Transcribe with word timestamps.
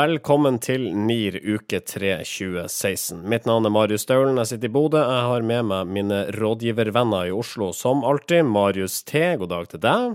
Velkommen 0.00 0.56
til 0.62 0.86
NIR 0.96 1.34
uke 1.56 1.80
3 1.84 2.12
2016. 2.24 3.18
Mitt 3.28 3.44
navn 3.48 3.66
er 3.68 3.72
Marius 3.74 4.06
Staulen, 4.06 4.38
jeg 4.38 4.48
sitter 4.48 4.70
i 4.70 4.72
Bodø. 4.72 5.00
Jeg 5.02 5.24
har 5.28 5.44
med 5.44 5.66
meg 5.68 5.90
mine 5.92 6.20
rådgivervenner 6.38 7.28
i 7.28 7.32
Oslo 7.36 7.68
som 7.76 8.00
alltid. 8.08 8.46
Marius 8.48 9.00
T, 9.04 9.20
god 9.42 9.50
dag 9.50 9.66
til 9.68 9.82
deg. 9.82 10.14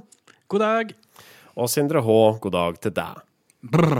God 0.49 0.63
dag. 0.63 0.95
Og 1.59 1.69
Sindre 1.69 2.01
H, 2.07 2.15
god 2.41 2.55
dag 2.55 2.79
til 2.81 2.95
deg. 2.97 3.19
Brr. 3.75 3.99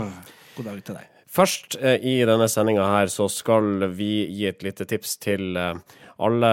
God 0.56 0.68
dag 0.72 0.80
til 0.88 0.98
deg. 0.98 1.12
Først 1.38 1.78
eh, 1.78 2.00
i 2.02 2.16
denne 2.26 2.48
sendinga 2.50 2.88
her 2.96 3.12
så 3.12 3.28
skal 3.30 3.86
vi 3.94 4.24
gi 4.32 4.48
et 4.50 4.66
lite 4.66 4.88
tips 4.90 5.14
til 5.22 5.60
eh, 5.60 6.00
alle 6.16 6.50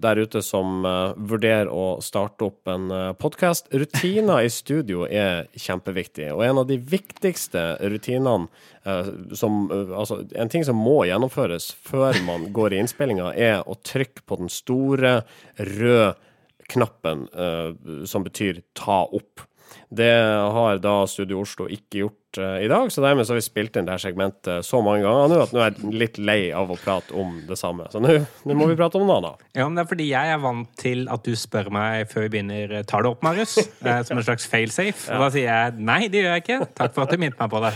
der 0.00 0.16
ute 0.16 0.40
som 0.44 0.84
uh, 0.86 1.12
vurderer 1.16 1.68
å 1.68 1.98
starte 2.04 2.48
opp 2.48 2.68
en 2.70 2.88
uh, 2.92 3.12
podkast. 3.18 3.68
Rutiner 3.74 4.46
i 4.46 4.52
studio 4.52 5.04
er 5.08 5.50
kjempeviktig, 5.52 6.30
og 6.32 6.44
en 6.46 6.62
av 6.62 6.68
de 6.70 6.78
viktigste 6.80 7.64
rutinene 7.84 8.48
uh, 8.88 9.10
som 9.36 9.66
Altså, 9.66 10.20
en 10.36 10.50
ting 10.52 10.64
som 10.66 10.78
må 10.78 11.02
gjennomføres 11.08 11.68
før 11.84 12.16
man 12.26 12.48
går 12.54 12.74
i 12.74 12.80
innspillinga, 12.82 13.32
er 13.34 13.66
å 13.66 13.76
trykke 13.84 14.24
på 14.28 14.38
den 14.40 14.50
store, 14.52 15.18
røde 15.58 16.14
knappen 16.66 17.28
som 18.10 18.24
betyr 18.26 18.58
ta 18.74 19.04
opp. 19.14 19.44
Det 19.88 20.12
har 20.52 20.78
da 20.82 20.94
Studio 21.06 21.40
Oslo 21.44 21.68
ikke 21.70 22.00
gjort 22.00 22.38
uh, 22.40 22.58
i 22.58 22.68
dag, 22.70 22.90
så 22.92 23.02
dermed 23.04 23.26
så 23.26 23.32
har 23.34 23.38
vi 23.38 23.44
spilt 23.46 23.76
inn 23.78 23.86
det 23.86 23.94
her 23.94 24.02
segmentet 24.02 24.66
så 24.66 24.80
mange 24.84 25.04
ganger 25.04 25.30
nå 25.30 25.38
at 25.44 25.54
nå 25.54 25.62
er 25.62 25.76
jeg 25.76 25.92
litt 26.02 26.18
lei 26.18 26.38
av 26.56 26.72
å 26.74 26.78
prate 26.80 27.14
om 27.16 27.36
det 27.46 27.58
samme. 27.60 27.86
Så 27.92 28.02
nå 28.02 28.56
må 28.58 28.68
vi 28.70 28.76
prate 28.78 28.98
om 28.98 29.06
noe 29.06 29.18
annet. 29.20 29.44
Ja, 29.56 29.68
men 29.68 29.78
det 29.78 29.84
er 29.84 29.90
fordi 29.92 30.08
jeg 30.10 30.32
er 30.34 30.42
vant 30.42 30.72
til 30.80 31.06
at 31.12 31.26
du 31.26 31.38
spør 31.38 31.70
meg 31.74 32.10
før 32.10 32.26
vi 32.26 32.32
begynner 32.36 32.74
Tar 32.86 33.06
det 33.06 33.12
opp, 33.14 33.22
Marius? 33.24 33.56
Eh, 33.86 34.00
som 34.06 34.18
en 34.18 34.24
slags 34.26 34.46
failsafe. 34.50 35.06
Og 35.14 35.22
da 35.22 35.30
sier 35.34 35.46
jeg 35.46 35.86
nei, 35.86 36.00
det 36.10 36.24
gjør 36.24 36.34
jeg 36.34 36.44
ikke. 36.44 36.58
Takk 36.78 36.96
for 36.96 37.06
at 37.06 37.12
du 37.14 37.20
minnet 37.22 37.38
meg 37.38 37.52
på 37.52 37.60
det. 37.62 37.72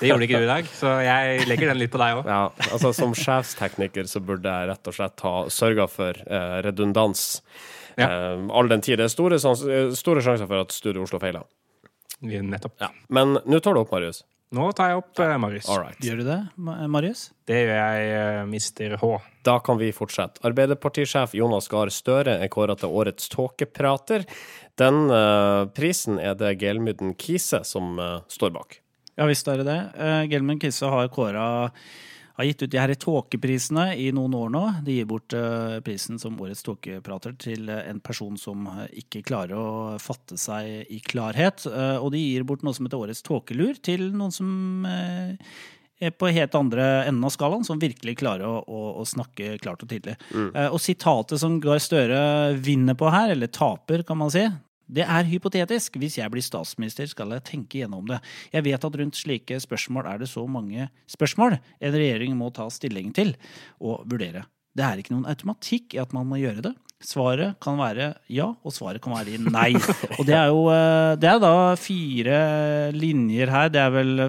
Det 0.00 0.10
gjorde 0.10 0.26
ikke 0.28 0.42
du 0.42 0.46
i 0.46 0.50
dag, 0.50 0.68
så 0.76 0.96
jeg 1.04 1.46
legger 1.48 1.72
den 1.72 1.80
litt 1.80 1.92
på 1.94 2.00
deg 2.02 2.20
òg. 2.20 2.28
Ja, 2.28 2.42
altså 2.68 2.92
som 2.96 3.14
sjefstekniker 3.16 4.08
så 4.10 4.20
burde 4.24 4.52
jeg 4.52 4.70
rett 4.70 4.90
og 4.90 4.96
slett 4.98 5.24
ha 5.24 5.34
sørga 5.52 5.88
for 5.90 6.20
uh, 6.28 6.58
redundans. 6.66 7.40
Ja. 8.00 8.08
Uh, 8.10 8.46
all 8.50 8.70
den 8.70 8.82
tid 8.84 8.98
det 8.98 9.08
er 9.08 9.12
store, 9.12 9.38
store 9.38 10.22
sjanser 10.24 10.48
for 10.50 10.64
at 10.64 10.74
Studio 10.74 11.04
Oslo 11.06 11.20
feiler. 11.22 11.46
Nettopp. 12.24 12.78
Ja. 12.80 12.88
Men 13.12 13.38
nå 13.44 13.60
tar 13.60 13.76
du 13.76 13.82
opp, 13.82 13.92
Marius. 13.92 14.22
Nå 14.54 14.68
tar 14.76 14.92
jeg 14.92 15.00
opp 15.00 15.18
uh, 15.18 15.34
Marius. 15.40 15.68
Alright. 15.72 15.98
Gjør 16.04 16.20
du 16.22 16.26
det, 16.28 16.38
Marius? 16.90 17.26
Det 17.48 17.58
gjør 17.58 17.72
jeg, 17.74 18.12
uh, 18.14 18.44
mister 18.50 18.94
H. 19.00 19.10
Da 19.46 19.58
kan 19.64 19.80
vi 19.80 19.90
fortsette. 19.94 20.42
Arbeiderpartisjef 20.46 21.34
Jonas 21.36 21.68
Gahr 21.72 21.90
Støre 21.92 22.38
er 22.38 22.52
kåret 22.52 22.82
til 22.82 22.94
årets 22.94 23.28
tåkeprater. 23.32 24.26
Den 24.80 25.04
uh, 25.10 25.66
prisen 25.74 26.20
er 26.22 26.38
det 26.38 26.56
Gelmyden 26.62 27.14
Kise 27.18 27.64
som 27.66 27.98
står 28.30 28.54
bak. 28.54 28.80
Ja 29.14 29.28
visst 29.30 29.46
er 29.46 29.60
det 29.62 29.68
det. 29.68 29.78
Gelmyden 30.32 30.62
Kise 30.62 30.88
har 30.90 31.10
kåra 31.14 31.44
har 32.34 32.44
gitt 32.48 32.62
ut 32.62 32.70
de 32.70 32.80
her 32.80 32.92
tåkeprisene 32.98 33.84
i 34.00 34.08
noen 34.14 34.34
år 34.34 34.50
nå. 34.50 34.62
De 34.86 34.96
gir 34.96 35.06
bort 35.08 35.34
uh, 35.38 35.78
prisen 35.86 36.18
som 36.18 36.34
årets 36.42 36.64
tåkeprater 36.66 37.36
til 37.38 37.70
uh, 37.70 37.84
en 37.86 38.00
person 38.02 38.34
som 38.40 38.66
uh, 38.66 38.84
ikke 38.90 39.22
klarer 39.26 39.54
å 39.58 39.68
fatte 40.02 40.38
seg 40.40 40.90
i 40.90 40.98
klarhet. 41.04 41.66
og 41.66 42.10
de 42.14 42.20
gir 42.20 42.46
bort 42.46 42.64
noe 42.66 42.74
som 42.74 42.88
heter 42.88 43.06
årets 43.06 43.22
tåkelur 43.26 43.78
til 43.84 44.08
noen 44.16 44.34
som 44.34 44.86
er 46.04 46.10
på 46.18 46.28
helt 46.34 46.54
andre 46.58 47.06
enden 47.06 47.24
av 47.24 47.32
skalaen, 47.32 47.64
som 47.64 47.80
virkelig 47.80 48.16
klarer 48.18 48.48
å, 48.48 48.58
å, 48.66 48.80
å 49.00 49.04
snakke 49.06 49.54
klart 49.62 49.84
og 49.84 49.92
tydelig. 49.92 50.16
Mm. 50.34 50.50
og 50.74 50.80
sitatet 50.82 51.40
som 51.40 51.60
Gahr 51.62 51.80
Støre 51.80 52.20
vinner 52.58 52.98
på 52.98 53.08
her, 53.14 53.32
eller 53.32 53.52
taper, 53.54 54.02
kan 54.06 54.18
man 54.20 54.32
si, 54.34 54.42
det 54.86 55.04
er 55.06 55.28
hypotetisk. 55.28 55.96
Hvis 56.00 56.18
jeg 56.18 56.30
blir 56.32 56.44
statsminister, 56.44 57.08
skal 57.08 57.32
jeg 57.36 57.46
tenke 57.48 57.80
gjennom 57.80 58.06
det. 58.08 58.20
Jeg 58.52 58.66
vet 58.66 58.84
at 58.84 58.98
rundt 59.00 59.18
slike 59.18 59.58
spørsmål 59.62 60.10
er 60.10 60.22
det 60.22 60.30
så 60.30 60.44
mange 60.50 60.88
spørsmål 61.10 61.56
en 61.56 61.94
regjering 61.94 62.36
må 62.38 62.50
ta 62.54 62.68
stilling 62.72 63.12
til 63.16 63.34
og 63.80 64.04
vurdere. 64.10 64.44
Det 64.74 64.84
er 64.84 65.00
ikke 65.00 65.14
noen 65.14 65.30
automatikk 65.30 65.94
i 65.94 66.02
at 66.02 66.12
man 66.16 66.26
må 66.28 66.40
gjøre 66.40 66.64
det. 66.68 66.74
Svaret 67.04 67.58
kan 67.62 67.76
være 67.78 68.14
ja, 68.32 68.48
og 68.64 68.72
svaret 68.74 69.02
kan 69.04 69.12
være 69.14 69.38
nei. 69.42 69.74
Og 70.18 70.24
det 70.24 70.36
er 70.38 70.48
jo 70.48 70.62
eh, 70.72 71.16
det 71.20 71.28
er 71.28 71.40
da 71.42 71.56
fire 71.76 72.38
linjer 72.96 73.52
her. 73.52 73.72
Det 73.72 73.82
er 73.82 73.92
vel 73.92 74.22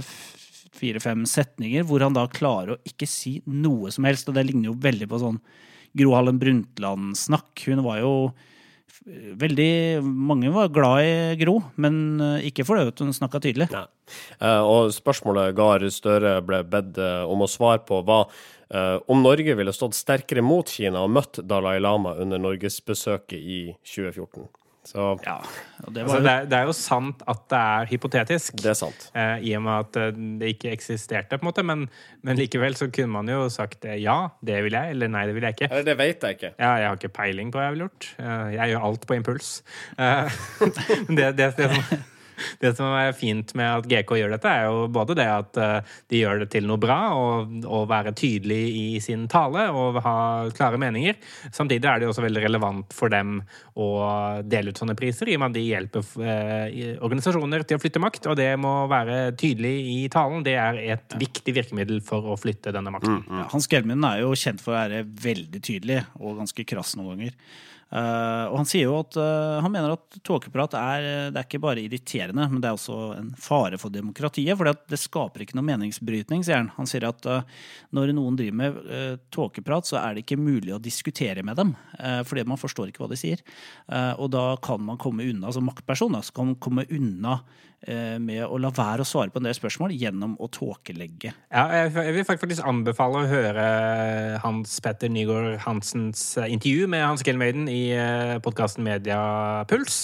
fire-fem 0.75 1.23
setninger 1.29 1.85
hvor 1.87 2.03
han 2.03 2.15
da 2.15 2.25
klarer 2.27 2.75
å 2.75 2.81
ikke 2.87 3.07
si 3.07 3.37
noe 3.47 3.93
som 3.95 4.07
helst. 4.07 4.27
Og 4.27 4.35
det 4.35 4.43
ligner 4.49 4.73
jo 4.73 4.79
veldig 4.83 5.07
på 5.11 5.21
sånn 5.23 5.39
Gro 5.95 6.17
Harlem 6.17 6.41
Brundtland-snakk. 6.41 7.63
Hun 7.69 7.85
var 7.85 8.01
jo 8.03 8.11
veldig 9.03 10.01
Mange 10.03 10.51
var 10.53 10.71
glad 10.73 11.05
i 11.05 11.37
Gro, 11.39 11.59
men 11.81 12.21
eh, 12.21 12.47
ikke 12.49 12.65
fordi 12.67 12.91
hun 13.03 13.15
snakka 13.15 13.41
tydelig. 13.43 13.69
Ja. 13.73 13.85
Eh, 14.39 14.61
og 14.61 14.93
spørsmålet 14.95 15.55
Gahr 15.57 15.85
Støre 15.93 16.37
ble 16.45 16.61
bedt 16.69 16.99
eh, 17.01 17.23
om 17.27 17.45
å 17.45 17.49
svare 17.49 17.83
på, 17.87 18.01
var 18.07 18.29
om 18.65 19.19
Norge 19.21 19.53
ville 19.53 19.69
stått 19.77 19.93
sterkere 19.93 20.41
mot 20.41 20.65
Kina 20.65 21.03
og 21.05 21.11
møtt 21.13 21.37
Dalai 21.45 21.75
Lama 21.77 22.15
under 22.17 22.41
norgesbesøket 22.41 23.37
i 23.37 23.59
2014. 23.85 24.47
Så, 24.85 25.05
ja, 25.25 25.39
det, 25.87 26.03
altså, 26.03 26.19
det, 26.21 26.31
er, 26.31 26.47
det, 26.49 26.57
er, 26.59 26.67
jo 26.69 26.73
sant 26.77 27.23
at 27.25 27.41
det 27.49 27.59
er 27.59 27.89
hypotetisk. 27.89 28.57
Det 28.61 28.69
er 28.69 28.77
sant. 28.77 29.07
Eh, 29.17 29.47
I 29.49 29.55
og 29.57 29.63
med 29.65 29.87
at 29.87 29.99
eh, 30.01 30.19
det 30.41 30.51
ikke 30.55 30.73
eksisterte, 30.75 31.39
på 31.39 31.45
en 31.45 31.49
måte. 31.49 31.65
Men, 31.65 31.87
men, 32.21 32.37
likevel 32.37 32.77
så 32.77 32.91
kunne 32.93 33.13
man 33.17 33.31
jo 33.31 33.47
sagt 33.53 33.87
eh, 33.89 33.97
ja, 34.03 34.17
det 34.45 34.61
vil 34.67 34.77
jeg, 34.77 34.93
eller 34.93 35.09
nei, 35.11 35.25
det 35.25 35.37
vil 35.37 35.47
jeg 35.49 35.57
ikke. 35.57 35.71
Eller 35.71 35.87
det 35.89 35.97
vet 36.01 36.27
jeg 36.27 36.37
ikke. 36.37 36.51
Ja, 36.59 36.73
jeg 36.81 36.89
har 36.91 36.99
ikke 37.01 37.15
peiling 37.17 37.53
på 37.53 37.61
hva 37.61 37.69
jeg 37.69 37.77
ville 37.77 37.89
gjort. 37.89 38.11
Eh, 38.21 38.49
jeg 38.59 38.73
gjør 38.73 38.89
alt 38.91 39.07
på 39.09 39.17
impuls. 39.17 39.55
Eh, 39.97 40.43
det, 41.17 41.31
det, 41.39 41.49
det, 41.57 41.71
som 41.73 42.05
det 42.63 42.73
som 42.77 42.93
er 42.97 43.15
fint 43.17 43.53
med 43.57 43.81
at 43.81 43.89
GK 43.89 44.15
gjør 44.19 44.35
dette, 44.35 44.51
er 44.51 44.69
jo 44.69 44.85
både 44.93 45.17
det 45.17 45.27
at 45.31 45.59
eh, 45.61 45.95
de 46.11 46.21
gjør 46.21 46.43
det 46.43 46.49
til 46.53 46.67
noe 46.69 46.81
bra 46.81 46.99
og, 47.17 47.55
og 47.65 47.87
være 47.91 48.15
tydelig 48.17 48.61
i 48.75 48.85
sin 49.03 49.27
tale 49.31 49.67
og 49.73 49.99
ha 50.05 50.17
klare 50.55 50.79
meninger. 50.81 51.17
Samtidig 51.53 51.89
er 51.89 52.01
det 52.01 52.07
jo 52.07 52.13
også 52.13 52.25
veldig 52.25 52.45
relevant 52.45 52.95
for 52.95 53.13
dem 53.13 53.39
å 53.75 53.89
dele 54.45 54.71
ut 54.71 54.79
sånne 54.79 54.97
priser, 54.97 55.29
i 55.29 55.37
og 55.37 55.43
med 55.43 55.53
at 55.53 55.57
de 55.57 55.65
hjelper 55.65 56.11
eh, 56.23 56.95
organisasjoner 57.03 57.65
til 57.67 57.79
å 57.79 57.83
flytte 57.83 58.03
makt. 58.03 58.31
Og 58.31 58.39
det 58.39 58.49
må 58.61 58.73
være 58.91 59.19
tydelig 59.39 59.75
i 59.91 59.99
talen. 60.13 60.43
Det 60.45 60.57
er 60.59 60.81
et 60.81 61.15
ja. 61.15 61.21
viktig 61.21 61.55
virkemiddel 61.55 62.01
for 62.05 62.33
å 62.33 62.39
flytte 62.39 62.73
denne 62.75 62.93
makten. 62.93 63.21
Mm, 63.21 63.29
mm. 63.29 63.39
Ja, 63.41 63.47
Hans 63.53 63.69
Gelmund 63.71 64.07
er 64.07 64.23
jo 64.23 64.33
kjent 64.39 64.63
for 64.63 64.73
å 64.75 64.81
være 64.81 65.05
veldig 65.25 65.63
tydelig 65.63 66.03
og 66.19 66.41
ganske 66.41 66.67
krass 66.67 66.95
noen 66.99 67.15
ganger. 67.15 67.39
Uh, 67.93 68.49
og 68.49 68.57
han 68.57 68.67
sier 68.67 68.89
jo 68.89 68.95
at 68.97 69.15
uh, 69.19 69.61
han 69.61 69.71
mener 69.71 69.93
at 69.93 70.17
tåkeprat 70.25 70.73
er, 70.79 71.05
det 71.31 71.37
er 71.37 71.45
ikke 71.45 71.61
bare 71.63 71.83
irriterende, 71.83 72.47
men 72.49 72.59
det 72.59 72.67
er 72.67 72.79
også 72.79 72.97
en 73.15 73.29
fare 73.39 73.77
for 73.79 73.93
demokratiet. 73.93 74.57
For 74.57 74.71
det 74.73 74.99
skaper 74.99 75.45
ikke 75.45 75.55
noe 75.55 75.67
meningsbrytning, 75.67 76.43
sier 76.43 76.63
han. 76.63 76.71
Han 76.79 76.89
sier 76.89 77.05
at 77.07 77.29
uh, 77.29 77.45
når 77.95 78.15
noen 78.17 78.39
driver 78.39 78.57
med 78.59 79.21
tåkeprat, 79.33 79.87
så 79.87 79.99
er 80.01 80.15
det 80.15 80.25
ikke 80.25 80.41
mulig 80.41 80.73
å 80.75 80.81
diskutere 80.81 81.43
med 81.45 81.57
dem. 81.59 81.73
fordi 82.27 82.43
man 82.47 82.59
forstår 82.59 82.89
ikke 82.89 83.03
hva 83.03 83.09
de 83.11 83.17
sier. 83.19 83.41
og 84.17 84.27
da 84.33 84.43
kan 84.63 84.81
man 84.83 84.99
komme 85.01 85.25
unna, 85.29 85.51
som 85.53 85.65
maktperson, 85.67 86.15
da, 86.15 86.21
så 86.25 86.33
kan 86.35 86.51
man 86.51 86.59
komme 86.61 86.85
unna 86.89 87.39
med 87.85 88.41
å 88.45 88.57
la 88.57 88.71
være 88.73 89.03
å 89.03 89.07
svare 89.07 89.29
på 89.29 89.37
en 89.41 89.47
del 89.47 89.55
spørsmål 89.57 89.93
gjennom 89.93 90.33
å 90.41 90.49
tåkelegge. 90.49 91.31
Ja, 91.53 91.65
jeg 91.85 92.15
vil 92.15 92.25
faktisk 92.27 92.65
anbefale 92.65 93.21
å 93.21 93.29
høre 93.29 93.65
Hans 94.43 94.79
Petter 94.83 95.11
Nygaard 95.11 95.59
Hansens 95.65 96.23
intervju 96.41 96.89
med 96.91 97.05
Hans 97.05 97.23
Gelmeiden 97.25 97.69
i 97.71 97.93
eh, 97.93 98.35
podkasten 98.43 98.85
Mediapuls, 98.85 99.99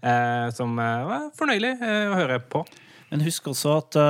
eh, 0.00 0.48
som 0.56 0.76
eh, 0.80 1.06
var 1.08 1.30
fornøyelig 1.38 1.76
å 1.82 2.18
høre 2.18 2.42
på. 2.48 2.64
Men 3.12 3.24
husk 3.24 3.52
også 3.52 3.78
at 3.80 4.02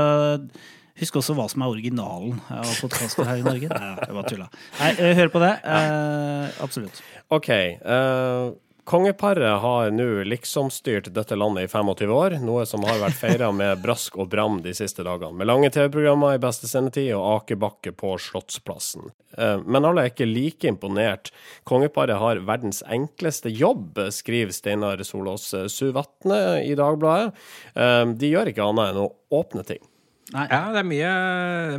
Husk 0.98 1.14
også 1.20 1.34
hva 1.38 1.44
som 1.46 1.62
er 1.62 1.70
originalen 1.70 2.40
av 2.50 2.70
podkaster 2.82 3.26
her 3.28 3.38
i 3.38 3.44
Norge. 3.46 3.68
Nei, 3.70 3.90
jeg 4.02 4.14
bare 4.16 4.30
tulla. 4.32 4.48
Nei, 4.80 4.88
hør 5.14 5.30
på 5.30 5.42
det. 5.44 5.52
Eh, 5.62 6.56
absolutt. 6.64 7.02
OK. 7.34 7.50
Uh, 7.84 8.56
Kongeparet 8.88 9.60
har 9.60 9.90
nå 9.90 10.24
liksom 10.24 10.70
styrt 10.70 11.10
dette 11.12 11.36
landet 11.36 11.64
i 11.64 11.68
25 11.68 12.12
år, 12.14 12.36
noe 12.40 12.62
som 12.66 12.86
har 12.88 12.96
vært 13.02 13.18
feira 13.20 13.50
med 13.52 13.82
brask 13.82 14.14
og 14.16 14.30
bram 14.32 14.62
de 14.64 14.72
siste 14.72 15.04
dagene, 15.04 15.36
med 15.36 15.50
lange 15.50 15.68
TV-programmer 15.74 16.38
i 16.38 16.40
beste 16.40 16.70
sendetid 16.70 17.10
og 17.12 17.26
akebakke 17.34 17.92
på 17.92 18.14
Slottsplassen. 18.16 19.10
Eh, 19.36 19.60
men 19.60 19.84
alle 19.84 20.06
er 20.06 20.14
ikke 20.14 20.30
like 20.30 20.72
imponert. 20.72 21.28
Kongeparet 21.68 22.16
har 22.16 22.40
verdens 22.48 22.80
enkleste 22.88 23.52
jobb, 23.52 24.00
skriver 24.08 24.56
Steinar 24.56 25.04
Solås 25.04 25.50
Suvatne 25.68 26.40
i 26.64 26.72
Dagbladet. 26.80 27.36
Eh, 27.76 28.06
de 28.16 28.32
gjør 28.32 28.54
ikke 28.54 28.72
annet 28.72 28.94
enn 28.94 29.04
å 29.04 29.10
åpne 29.36 29.68
ting. 29.68 29.84
Nei. 30.28 30.44
Ja, 30.50 30.66
det 30.74 30.82
er 30.82 30.84
mye, 30.84 31.10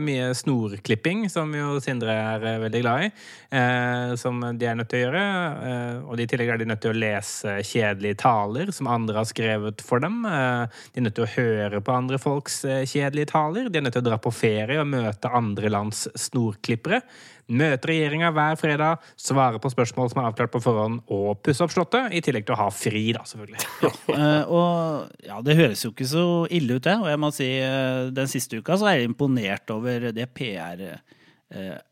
mye, 0.02 0.30
snorklipping, 0.34 1.28
som 1.30 1.52
jo 1.54 1.76
Sindre 1.86 2.16
er 2.18 2.46
eh, 2.50 2.62
veldig 2.64 2.80
glad 2.82 3.04
i. 3.06 3.10
Eh, 3.54 4.14
som 4.18 4.42
de 4.42 4.66
er 4.66 4.80
nødt 4.80 4.90
til 4.90 5.04
å 5.04 5.04
gjøre. 5.04 5.22
Eh, 5.70 6.00
og 6.10 6.24
i 6.24 6.26
tillegg 6.32 6.50
er 6.56 6.62
de 6.64 6.70
nødt 6.72 6.82
til 6.82 6.96
å 6.96 6.98
lese 6.98 7.60
kjedelige 7.62 8.18
taler 8.24 8.74
som 8.74 8.90
andre 8.90 9.22
har 9.22 9.30
skrevet 9.30 9.86
for 9.86 10.02
dem. 10.02 10.24
Eh, 10.26 10.82
de 10.90 11.04
er 11.04 11.06
nødt 11.06 11.18
til 11.20 11.28
å 11.28 11.34
høre 11.36 11.84
på 11.86 11.94
andre 11.94 12.18
folks 12.22 12.64
eh, 12.66 12.88
kjedelige 12.90 13.30
taler. 13.36 13.70
De 13.70 13.78
er 13.78 13.86
nødt 13.86 14.00
til 14.00 14.08
å 14.08 14.10
dra 14.10 14.18
på 14.24 14.34
ferie 14.34 14.82
og 14.82 14.90
møte 14.98 15.30
andre 15.30 15.70
lands 15.70 16.08
snorklippere. 16.18 17.04
Møte 17.50 17.90
regjeringa 17.90 18.32
hver 18.36 18.58
fredag, 18.60 19.06
svare 19.20 19.62
på 19.62 19.72
spørsmål 19.74 20.12
som 20.12 20.22
er 20.22 20.30
avklart 20.30 20.54
på 20.54 20.62
forhånd, 20.64 21.02
og 21.12 21.42
pusse 21.46 21.66
opp 21.66 21.74
Slottet. 21.74 22.14
I 22.16 22.22
tillegg 22.26 22.48
til 22.48 22.56
å 22.58 22.62
ha 22.64 22.70
fri, 22.74 23.10
da, 23.16 23.26
selvfølgelig. 23.30 23.68
Ja, 24.10 24.30
og 24.50 25.26
ja, 25.26 25.38
det 25.46 25.56
høres 25.58 25.84
jo 25.86 25.92
ikke 25.94 26.08
så 26.10 26.24
ille 26.54 26.80
ut, 26.80 26.86
det. 26.86 26.96
Og 27.00 27.10
jeg 27.12 27.22
må 27.22 27.30
si 27.36 27.50
eh, 27.62 28.10
den 28.16 28.32
siste 28.32 28.60
uka 28.60 28.78
så 28.80 28.90
er 28.90 29.00
jeg 29.00 29.12
imponert 29.12 29.70
over 29.74 30.10
det 30.16 30.28
PR. 30.36 30.82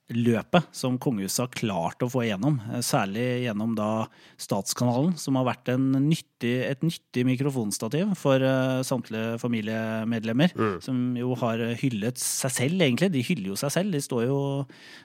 Eh, 0.07 0.15
løpet 0.15 0.68
som 0.71 0.98
kongehuset 0.98 1.44
har 1.44 1.54
klart 1.56 2.04
å 2.04 2.09
få 2.09 2.24
igjennom. 2.25 2.59
Eh, 2.71 2.81
særlig 2.81 3.44
gjennom 3.45 3.75
da 3.75 4.07
Statskanalen, 4.38 5.18
som 5.18 5.36
har 5.36 5.45
vært 5.45 5.71
nyttig, 5.77 6.63
et 6.69 6.81
nyttig 6.81 7.25
mikrofonstativ 7.25 8.13
for 8.15 8.38
uh, 8.38 8.83
samtlige 8.86 9.39
familiemedlemmer. 9.42 10.54
Mm. 10.56 10.75
Som 10.81 11.00
jo 11.18 11.33
har 11.42 11.57
hyllet 11.81 12.18
seg 12.21 12.54
selv, 12.54 12.81
egentlig. 12.81 13.12
De 13.12 13.24
hyller 13.25 13.50
jo 13.51 13.57
seg 13.57 13.74
selv. 13.74 13.92
De 13.92 14.01
står 14.01 14.27
jo 14.27 14.38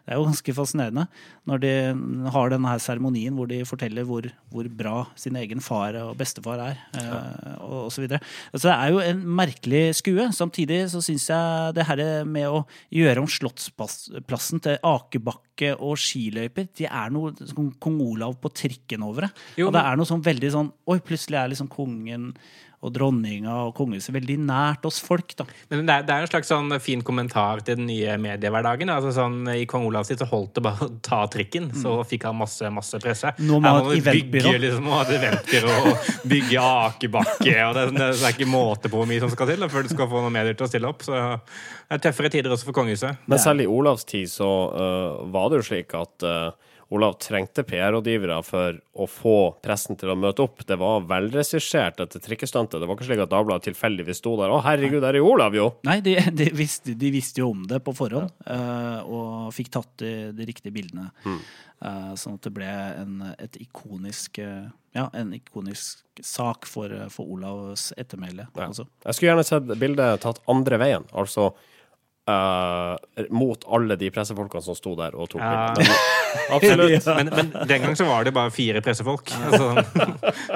Det 0.05 0.13
er 0.13 0.19
jo 0.19 0.27
ganske 0.27 0.55
fascinerende 0.55 1.07
når 1.49 1.63
de 1.63 1.73
har 2.35 2.51
denne 2.53 2.69
her 2.69 2.81
seremonien 2.83 3.35
hvor 3.35 3.49
de 3.51 3.63
forteller 3.67 4.05
hvor, 4.07 4.27
hvor, 4.53 4.69
bra 4.69 5.07
sin 5.19 5.37
egen 5.37 5.61
far 5.61 5.97
og 5.99 6.15
bestefar 6.21 6.61
er, 6.63 6.79
uh, 6.95 7.03
ja. 7.03 7.21
og 7.65 7.89
osv. 7.89 8.07
Så, 8.07 8.21
så 8.61 8.69
det 8.69 8.77
er 8.77 8.93
jo 8.93 9.03
en 9.03 9.25
merkelig 9.41 9.83
skue. 9.99 10.29
Samtidig 10.37 10.85
så 10.93 11.03
syns 11.05 11.31
jeg 11.33 11.75
det 11.79 11.89
her 11.89 12.05
med 12.29 12.49
å 12.51 12.63
gjøre 12.93 13.25
om 13.25 13.31
Slottsplassen 13.31 14.63
til 14.63 14.79
akebakke 14.93 15.73
og 15.77 15.97
skiløyper. 16.01 16.69
De 16.79 16.89
er 16.89 17.15
noe 17.15 17.33
sånn 17.39 17.73
kong 17.83 18.01
Olav 18.05 18.37
på 18.43 18.53
trikken 18.55 19.07
over 19.07 19.29
det. 19.29 19.33
Jo, 19.61 19.71
og 19.71 19.77
det 19.77 19.85
er 19.85 19.99
noe 19.99 20.09
sånn 20.09 20.25
veldig 20.25 20.53
sånn 20.55 20.71
Oi, 20.93 20.99
plutselig 21.05 21.39
er 21.41 21.51
liksom 21.53 21.71
kongen 21.73 22.33
og 22.83 22.91
dronninga 22.95 23.55
og 23.69 23.77
kongehuset 23.79 24.15
veldig 24.17 24.37
nært 24.43 24.87
oss 24.89 24.99
folk. 25.03 25.37
da. 25.39 25.47
Men 25.71 25.87
det 25.87 25.95
er, 25.95 26.07
det 26.09 26.15
er 26.15 26.25
en 26.25 26.31
slags 26.33 26.51
sånn 26.51 26.75
fin 26.83 27.03
kommentar 27.07 27.63
til 27.63 27.79
den 27.79 27.87
nye 27.91 28.17
mediehverdagen. 28.21 28.91
Altså 28.91 29.13
sånn, 29.15 29.45
I 29.55 29.67
kong 29.71 29.87
Olavs 29.87 30.11
tid 30.11 30.23
så 30.23 30.29
holdt 30.31 30.57
det 30.59 30.65
bare 30.67 30.89
å 30.89 30.95
ta 31.05 31.23
trikken, 31.31 31.71
mm. 31.71 31.79
så 31.85 31.95
fikk 32.09 32.27
han 32.29 32.41
masse 32.41 32.71
masse 32.75 32.99
presse. 33.03 33.35
Nå 33.43 33.61
må 33.63 33.75
han 33.79 33.93
bygge 34.03 34.57
liksom, 34.65 34.91
et 34.99 35.15
eventbyrå 35.19 35.77
og 35.93 36.11
bygge 36.35 36.67
akebakke. 36.67 37.55
og 37.69 37.79
det, 37.79 37.87
det, 38.01 38.11
er 38.17 38.35
ikke 38.35 38.51
måte 38.51 38.91
på 38.91 38.99
hvor 38.99 39.11
mye 39.11 39.23
som 39.23 39.31
skal 39.33 39.53
til 39.53 39.71
før 39.73 39.87
du 39.87 39.95
skal 39.95 40.11
få 40.11 40.25
noen 40.25 40.35
medier 40.35 40.59
til 40.59 40.67
å 40.67 40.73
stille 40.73 40.91
opp. 40.91 41.07
så 41.07 41.23
det 41.93 41.99
er 41.99 42.05
tøffere 42.09 42.33
tider 42.33 42.55
også 42.55 42.71
for 42.71 42.77
kongehuset. 42.81 43.25
Men 43.29 43.41
selv 43.43 43.63
i 43.63 43.69
Olavs 43.69 44.07
tid 44.09 44.31
så 44.33 44.49
uh, 44.73 45.25
var 45.33 45.51
det 45.53 45.61
jo 45.61 45.67
slik 45.67 45.93
at 45.99 46.25
uh, 46.25 46.72
Olav 46.93 47.17
trengte 47.23 47.65
PR-rådgivere 47.65 48.37
for 48.45 48.77
å 48.93 49.07
få 49.09 49.37
pressen 49.65 49.97
til 50.01 50.13
å 50.13 50.17
møte 50.19 50.45
opp. 50.45 50.61
Det 50.69 50.77
var 50.81 51.07
velregissert, 51.09 51.97
dette 52.03 52.21
trikkestuntet. 52.21 52.81
Det 52.81 52.89
var 52.89 52.99
ikke 52.99 53.09
slik 53.09 53.23
at 53.25 53.33
Dagbladet 53.33 53.71
tilfeldigvis 53.71 54.21
sto 54.21 54.35
der. 54.41 54.53
'Å, 54.53 54.61
herregud, 54.67 55.01
der 55.05 55.17
er 55.17 55.25
Olav, 55.25 55.57
jo!' 55.57 55.71
Nei, 55.89 56.01
de, 56.05 56.19
de, 56.43 56.51
visste, 56.57 56.97
de 56.99 57.13
visste, 57.15 57.41
jo 57.41 57.53
om 57.55 57.65
det 57.69 57.81
på 57.87 57.97
forhånd, 57.97 58.31
ja. 58.45 58.61
uh, 58.61 59.01
og 59.09 59.57
fikk 59.57 59.73
tatt 59.79 59.91
de, 60.05 60.13
de 60.37 60.49
riktige 60.49 60.75
bildene. 60.75 61.09
Mm. 61.25 61.41
Uh, 61.83 62.13
sånn 62.21 62.37
at 62.39 62.47
det 62.47 62.55
ble 62.55 62.69
en, 62.69 63.17
et 63.43 63.57
ikonisk 63.65 64.39
uh, 64.45 64.69
ja, 64.93 65.09
en 65.17 65.33
ikonisk 65.35 66.05
sak 66.21 66.69
for, 66.69 66.93
for 67.11 67.33
Olavs 67.33 67.91
ettermæle. 67.97 68.47
Ja. 68.53 68.69
Jeg 68.69 69.17
skulle 69.17 69.33
gjerne 69.33 69.49
sett 69.49 69.71
bildet 69.81 70.21
tatt 70.25 70.43
andre 70.53 70.79
veien. 70.83 71.09
Altså 71.17 71.55
Uh, 72.23 72.95
mot 73.35 73.65
alle 73.67 73.97
de 73.99 74.07
pressefolkene 74.15 74.63
som 74.63 74.77
sto 74.79 74.93
der 74.95 75.17
og 75.19 75.27
tok 75.33 75.41
ja. 75.43 75.73
bilder. 75.75 75.97
Absolutt. 76.57 77.07
Men, 77.19 77.31
men, 77.35 77.49
den 77.67 77.83
gang 77.83 77.97
så 77.99 78.07
var 78.07 78.23
det 78.23 78.35
bare 78.37 78.53
fire 78.55 78.83
pressefolk. 78.85 79.33
Altså, 79.49 79.83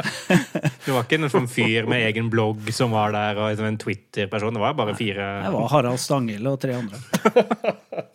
det 0.84 0.94
var 0.94 1.02
ikke 1.02 1.18
en 1.18 1.32
sånn 1.32 1.50
fyr 1.50 1.88
med 1.90 2.06
egen 2.06 2.30
blogg 2.30 2.70
som 2.70 2.94
var 2.94 3.10
der, 3.16 3.40
og 3.42 3.66
en 3.66 3.80
Twitter-person. 3.82 4.54
Det 4.54 4.62
var 4.62 4.78
bare 4.78 4.94
fire 4.94 5.26
Det 5.42 5.54
var 5.56 5.68
Harald 5.74 6.02
Stanghelle 6.02 6.54
og 6.54 6.62
tre 6.62 6.78
andre. 6.78 7.02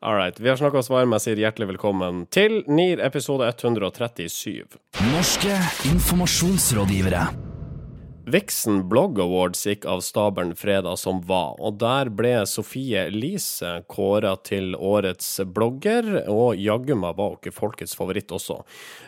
All 0.00 0.16
right. 0.16 0.36
Vi 0.40 0.48
har 0.48 0.56
snakka 0.56 0.80
oss 0.80 0.88
varme. 0.92 1.16
Jeg 1.16 1.26
sier 1.26 1.42
hjertelig 1.44 1.74
velkommen 1.74 2.26
til 2.32 2.62
NIR 2.68 3.00
episode 3.04 3.48
137. 3.52 4.80
Norske 5.12 5.56
informasjonsrådgivere. 5.92 7.49
Vixen 8.30 8.84
Blog 8.88 9.18
Awards 9.18 9.64
gikk 9.66 9.86
av 9.90 10.02
stabelen 10.06 10.52
fredag 10.58 10.98
som 11.00 11.18
var, 11.26 11.56
og 11.58 11.80
der 11.80 12.10
ble 12.14 12.44
Sofie 12.46 13.06
Elise 13.08 13.80
kåra 13.90 14.36
til 14.46 14.76
årets 14.76 15.26
blogger, 15.50 16.28
og 16.30 16.60
jaggu 16.60 16.94
meg 17.00 17.16
var 17.18 17.34
ikke 17.38 17.54
folkets 17.56 17.96
favoritt 17.98 18.30
også. 18.34 18.60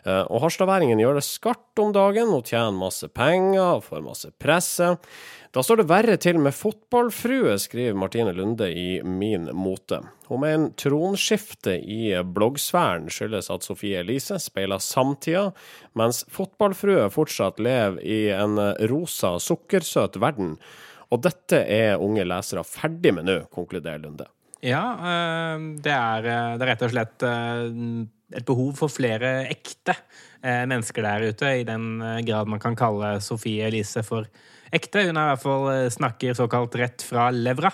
Eh, 0.03 0.25
og 0.27 0.43
harstadværingen 0.47 1.03
gjør 1.03 1.21
det 1.21 1.27
skarpt 1.29 1.85
om 1.85 1.95
dagen, 1.95 2.33
hun 2.35 2.43
tjener 2.43 2.75
masse 2.75 3.07
penger 3.15 3.85
får 3.85 4.03
masse 4.03 4.33
presse. 4.43 4.97
Da 5.53 5.61
står 5.61 5.83
det 5.83 5.85
verre 5.91 6.15
til 6.17 6.39
med 6.41 6.55
fotballfrue, 6.57 7.59
skriver 7.61 7.97
Martine 8.01 8.33
Lunde 8.33 8.71
i 8.73 9.03
Min 9.05 9.51
Mote. 9.53 9.99
Hun 10.31 10.41
mener 10.41 10.71
tronskiftet 10.81 11.83
i 11.85 12.15
bloggsfæren 12.25 13.11
skyldes 13.13 13.51
at 13.53 13.67
Sofie 13.67 13.99
Elise 14.01 14.39
speiler 14.41 14.81
samtida, 14.81 15.51
mens 15.93 16.23
fotballfrue 16.33 17.11
fortsatt 17.13 17.61
lever 17.61 18.01
i 18.01 18.23
en 18.33 18.57
rosa, 18.89 19.35
sukkersøt 19.37 20.17
verden. 20.25 20.55
Og 21.13 21.21
dette 21.27 21.61
er 21.69 22.01
unge 22.01 22.25
lesere 22.25 22.65
ferdig 22.65 23.13
med 23.19 23.29
nå, 23.29 23.37
konkluderer 23.53 24.01
Lunde. 24.01 24.31
Ja, 24.65 24.87
eh, 25.05 25.67
det 25.85 25.93
er, 25.93 26.31
eh, 26.33 26.55
det 26.57 26.65
er 26.65 26.71
rett 26.71 26.87
og 26.87 26.95
slett 26.95 27.27
eh, 27.29 27.67
et 28.41 28.49
behov 28.49 28.73
for 28.79 28.89
flere 28.89 29.43
ekte 29.53 29.99
mennesker 30.43 31.05
der 31.05 31.29
ute, 31.31 31.49
i 31.61 31.63
den 31.63 32.01
grad 32.27 32.49
man 32.51 32.59
kan 32.59 32.75
kalle 32.75 33.13
Sofie 33.23 33.69
Elise 33.69 34.03
for 34.03 34.27
ekte. 34.77 35.05
Hun 35.09 35.19
er 35.19 35.27
i 35.27 35.33
hvert 35.33 35.45
fall 35.45 35.69
eh, 35.73 35.91
snakker 35.93 36.39
såkalt 36.39 36.77
rett 36.81 37.05
fra 37.07 37.29
levra, 37.35 37.73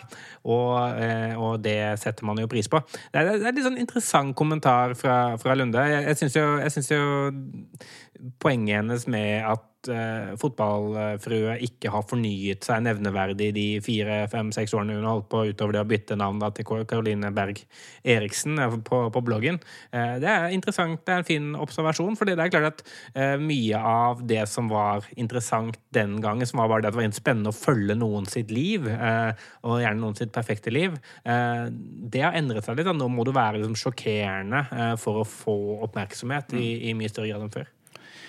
og, 0.48 0.74
eh, 0.98 1.34
og, 1.38 1.60
det 1.64 1.78
setter 2.02 2.26
man 2.28 2.40
jo 2.42 2.50
pris 2.50 2.70
på. 2.70 2.82
Det 3.12 3.22
er, 3.22 3.32
det 3.38 3.48
er 3.48 3.56
litt 3.56 3.66
sånn 3.66 3.80
interessant 3.80 4.36
kommentar 4.38 4.96
fra, 4.98 5.38
fra 5.40 5.56
Lunde. 5.58 5.86
Jeg, 5.90 6.04
jeg 6.10 6.20
syns 6.22 6.38
jo, 6.38 6.98
jo 6.98 8.28
poenget 8.42 8.80
hennes 8.80 9.06
med 9.10 9.46
at 9.46 9.90
uh, 9.90 10.34
fotballfrue 10.40 11.54
ikke 11.64 11.92
har 11.92 12.06
fornyet 12.08 12.66
seg 12.66 12.82
nevneverdig 12.86 13.50
de 13.54 13.66
fire, 13.84 14.20
fem, 14.32 14.50
seks 14.54 14.74
årene 14.74 14.96
hun 14.98 15.06
har 15.06 15.18
holdt 15.18 15.28
på, 15.30 15.44
utover 15.52 15.76
det 15.76 15.82
å 15.84 15.88
bytte 15.92 16.18
navn 16.18 16.42
til 16.56 16.66
Caroline 16.66 17.30
Berg 17.34 17.62
Eriksen 18.02 18.58
på, 18.86 19.00
på, 19.14 19.22
bloggen. 19.24 19.60
Det 19.92 20.28
er 20.30 20.54
interessant, 20.54 21.00
det 21.06 21.14
er 21.14 21.22
en 21.22 21.28
fin 21.28 21.48
observasjon, 21.58 22.16
for 22.18 22.28
det 22.28 22.38
er 22.38 22.52
klart 22.52 22.82
at 22.82 23.40
mye 23.42 23.78
av 23.78 24.22
det 24.28 24.44
som 24.50 24.70
var 24.70 25.06
interessant 25.18 25.78
den 25.94 26.18
gangen, 26.24 26.48
som 26.48 26.62
var 26.62 26.70
bare 26.72 26.86
det 26.86 26.87
at 26.88 26.96
det 26.96 27.00
var 27.00 27.16
spennende 27.16 27.52
å 27.52 27.56
følge 27.56 27.96
noen 27.98 28.28
sitt 28.30 28.52
liv, 28.54 28.88
og 28.88 29.80
gjerne 29.82 30.00
noen 30.02 30.18
sitt 30.18 30.32
perfekte 30.34 30.72
liv, 30.74 30.96
det 31.24 32.22
har 32.24 32.36
endret 32.38 32.66
seg 32.66 32.78
litt. 32.78 32.88
Da. 32.88 32.96
Nå 32.96 33.08
må 33.12 33.26
du 33.26 33.32
være 33.36 33.60
liksom, 33.60 33.76
sjokkerende 33.78 34.94
for 35.00 35.22
å 35.22 35.26
få 35.28 35.56
oppmerksomhet 35.88 36.56
i, 36.58 36.68
i 36.90 36.94
mye 36.98 37.12
større 37.12 37.32
grad 37.32 37.46
enn 37.46 37.56
før. 37.58 37.68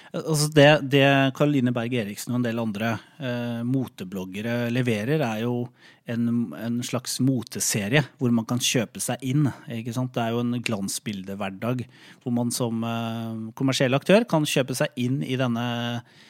Altså 0.09 0.47
det, 0.49 0.69
det 0.89 1.05
Karoline 1.37 1.71
Berg 1.73 1.93
Eriksen 2.01 2.33
og 2.33 2.39
en 2.39 2.45
del 2.47 2.61
andre 2.61 2.95
eh, 3.21 3.59
motebloggere 3.67 4.71
leverer, 4.73 5.21
er 5.21 5.43
jo 5.43 5.67
en, 6.09 6.23
en, 6.57 6.79
slags 6.85 7.19
moteserie 7.21 8.01
hvor 8.17 8.33
man 8.33 8.47
kan 8.49 8.61
kjøpe 8.63 9.01
seg 9.03 9.21
inn. 9.21 9.45
Det 9.67 9.93
er 9.93 10.33
jo 10.33 10.41
en 10.41 10.57
glansbildehverdag 10.65 11.85
hvor 12.23 12.33
man 12.33 12.49
som 12.55 12.81
eh, 12.81 13.53
kommersiell 13.59 13.93
aktør 13.97 14.25
kan 14.29 14.49
kjøpe 14.49 14.77
seg 14.79 14.97
inn 14.97 15.21
i 15.21 15.37
denne 15.37 15.67
eh, 15.91 16.25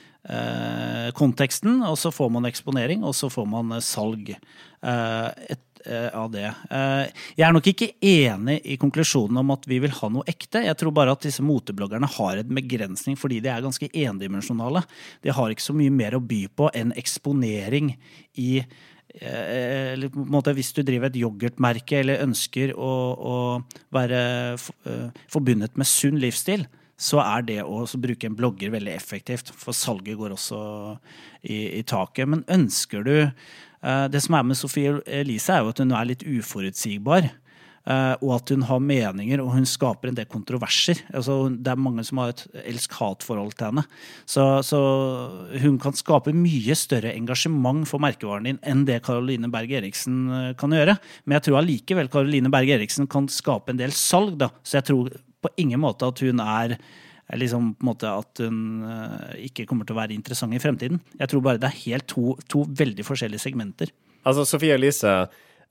konteksten, 1.15 1.79
og 1.87 1.95
så 1.97 2.11
får 2.11 2.29
man 2.35 2.45
eksponering, 2.49 3.05
og 3.07 3.15
så 3.15 3.29
får 3.31 3.47
man 3.49 3.71
eh, 3.77 3.83
salg. 3.85 4.33
Eh, 4.35 5.55
Eh, 5.85 6.09
av 6.13 6.27
det. 6.31 6.43
Eh, 6.69 7.05
jeg 7.39 7.45
er 7.47 7.53
nok 7.55 7.67
ikke 7.71 7.87
enig 8.03 8.57
i 8.67 8.75
konklusjonen 8.79 9.39
om 9.39 9.53
at 9.53 9.63
vi 9.69 9.77
vil 9.79 9.93
ha 9.95 10.09
noe 10.11 10.27
ekte. 10.27 10.65
Jeg 10.65 10.75
tror 10.75 10.91
bare 10.91 11.13
at 11.15 11.23
disse 11.23 11.43
motebloggerne 11.45 12.09
har 12.17 12.41
en 12.41 12.51
begrensning 12.57 13.15
fordi 13.19 13.37
de 13.45 13.47
er 13.53 13.63
ganske 13.63 13.87
endimensjonale. 13.87 14.81
De 15.23 15.31
har 15.31 15.53
ikke 15.53 15.63
så 15.63 15.75
mye 15.77 15.93
mer 15.93 16.17
å 16.17 16.23
by 16.23 16.41
på 16.51 16.67
enn 16.75 16.91
eksponering 16.99 17.93
i 18.43 18.49
eh, 18.59 19.93
eller 19.93 20.11
på 20.11 20.25
en 20.25 20.33
måte 20.35 20.53
Hvis 20.57 20.73
du 20.75 20.83
driver 20.83 21.07
et 21.07 21.21
yoghurtmerke 21.21 22.01
eller 22.01 22.25
ønsker 22.27 22.75
å, 22.75 22.91
å 23.15 23.37
være 23.95 24.21
forbundet 25.31 25.79
med 25.79 25.87
sunn 25.87 26.19
livsstil, 26.19 26.67
så 26.99 27.21
er 27.23 27.45
det 27.47 27.59
å 27.63 27.85
bruke 27.95 28.27
en 28.27 28.37
blogger 28.37 28.73
veldig 28.75 28.91
effektivt. 28.91 29.53
For 29.55 29.75
salget 29.75 30.19
går 30.19 30.35
også 30.35 30.61
i, 31.47 31.79
i 31.79 31.83
taket. 31.87 32.27
Men 32.27 32.47
ønsker 32.51 33.05
du 33.07 33.13
uh, 33.23 34.07
det 34.11 34.23
som 34.25 34.35
er 34.35 34.49
med 34.49 34.59
Sofie 34.59 34.97
Elise, 35.07 35.55
er 35.55 35.63
jo 35.63 35.71
at 35.71 35.79
hun 35.79 35.95
er 35.95 36.09
litt 36.11 36.27
uforutsigbar. 36.27 37.31
Uh, 37.89 38.13
og 38.19 38.33
at 38.35 38.51
hun 38.51 38.65
har 38.67 38.81
meninger, 38.83 39.39
og 39.41 39.53
hun 39.55 39.63
skaper 39.65 40.11
en 40.11 40.17
del 40.17 40.27
kontroverser. 40.29 40.99
Altså, 41.15 41.47
det 41.49 41.71
er 41.71 41.79
mange 41.79 42.03
som 42.05 42.19
har 42.21 42.33
et 42.33 42.43
elsk-hat-forhold 42.67 43.55
til 43.57 43.69
henne. 43.69 43.85
Så, 44.29 44.43
så, 44.67 44.81
hun 45.63 45.79
kan 45.81 45.95
skape 45.97 46.35
mye 46.35 46.75
større 46.77 47.15
engasjement 47.15 47.87
for 47.89 48.03
merkevaren 48.03 48.51
din 48.51 48.59
enn 48.67 48.83
det 48.85 48.99
Caroline 49.07 49.49
Berg 49.49 49.71
Eriksen 49.79 50.19
eh, 50.27 50.51
kan 50.59 50.75
gjøre. 50.75 50.99
Men 51.23 51.39
jeg 51.39 51.47
tror 51.47 51.61
allikevel 51.63 52.11
Caroline 52.13 52.51
Berg 52.53 52.75
Eriksen 52.75 53.09
kan 53.09 53.31
skape 53.31 53.73
en 53.73 53.81
del 53.81 53.95
salg, 53.95 54.35
da. 54.43 54.51
Så 54.61 54.77
jeg 54.81 54.89
tror 54.91 55.09
på 55.41 55.51
ingen 55.61 55.81
måte 55.81 56.09
at 56.09 56.21
hun 56.25 56.41
er 56.43 56.75
liksom 57.37 57.73
på 57.77 57.83
en 57.83 57.89
måte 57.91 58.09
at 58.09 58.41
hun 58.41 58.61
uh, 58.83 59.33
ikke 59.37 59.67
kommer 59.69 59.85
til 59.85 59.95
å 59.95 59.99
være 59.99 60.15
interessant 60.15 60.55
i 60.55 60.61
fremtiden. 60.61 61.01
Jeg 61.19 61.29
tror 61.29 61.43
bare 61.45 61.61
det 61.61 61.69
er 61.69 61.83
helt 61.83 62.07
to, 62.09 62.33
to 62.49 62.63
veldig 62.65 63.05
forskjellige 63.05 63.43
segmenter. 63.43 63.93
Altså, 64.25 64.47
Sofie 64.49 64.75
Elise 64.75 65.13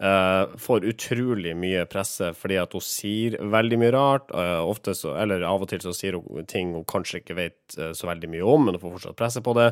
eh, 0.03 0.57
får 0.59 0.87
utrolig 0.93 1.55
mye 1.59 1.85
presse 1.91 2.31
fordi 2.39 2.59
at 2.61 2.75
hun 2.77 2.85
sier 2.85 3.39
veldig 3.43 3.79
mye 3.81 3.93
rart. 3.95 4.31
Uh, 4.35 4.63
ofte 4.69 4.95
så, 4.97 5.15
eller 5.19 5.45
av 5.47 5.65
og 5.65 5.71
til 5.71 5.83
så 5.83 5.95
sier 5.97 6.19
hun 6.19 6.47
ting 6.49 6.73
hun 6.77 6.87
kanskje 6.89 7.23
ikke 7.23 7.37
vet 7.39 7.79
uh, 7.79 7.91
så 7.97 8.09
veldig 8.11 8.31
mye 8.33 8.47
om, 8.47 8.69
men 8.69 8.77
hun 8.77 8.83
får 8.85 8.97
fortsatt 8.99 9.19
presse 9.19 9.43
på 9.45 9.55
det. 9.59 9.69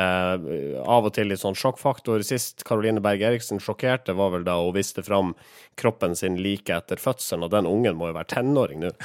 Av 0.00 1.06
og 1.06 1.12
til 1.16 1.30
litt 1.30 1.42
sånn 1.42 1.58
sjokkfaktor. 1.58 2.22
Sist 2.26 2.64
Karoline 2.68 3.02
Berg 3.04 3.22
Eriksen 3.26 3.60
sjokkerte, 3.62 4.14
var 4.18 4.34
vel 4.34 4.46
da 4.46 4.58
hun 4.60 4.74
viste 4.76 5.04
fram 5.06 5.34
kroppen 5.80 6.16
sin 6.18 6.36
like 6.42 6.74
etter 6.74 7.00
fødselen, 7.00 7.46
og 7.46 7.52
den 7.54 7.68
ungen 7.68 7.96
må 7.96 8.10
jo 8.10 8.16
være 8.18 8.34
tenåring 8.36 8.82
nå. 8.84 8.92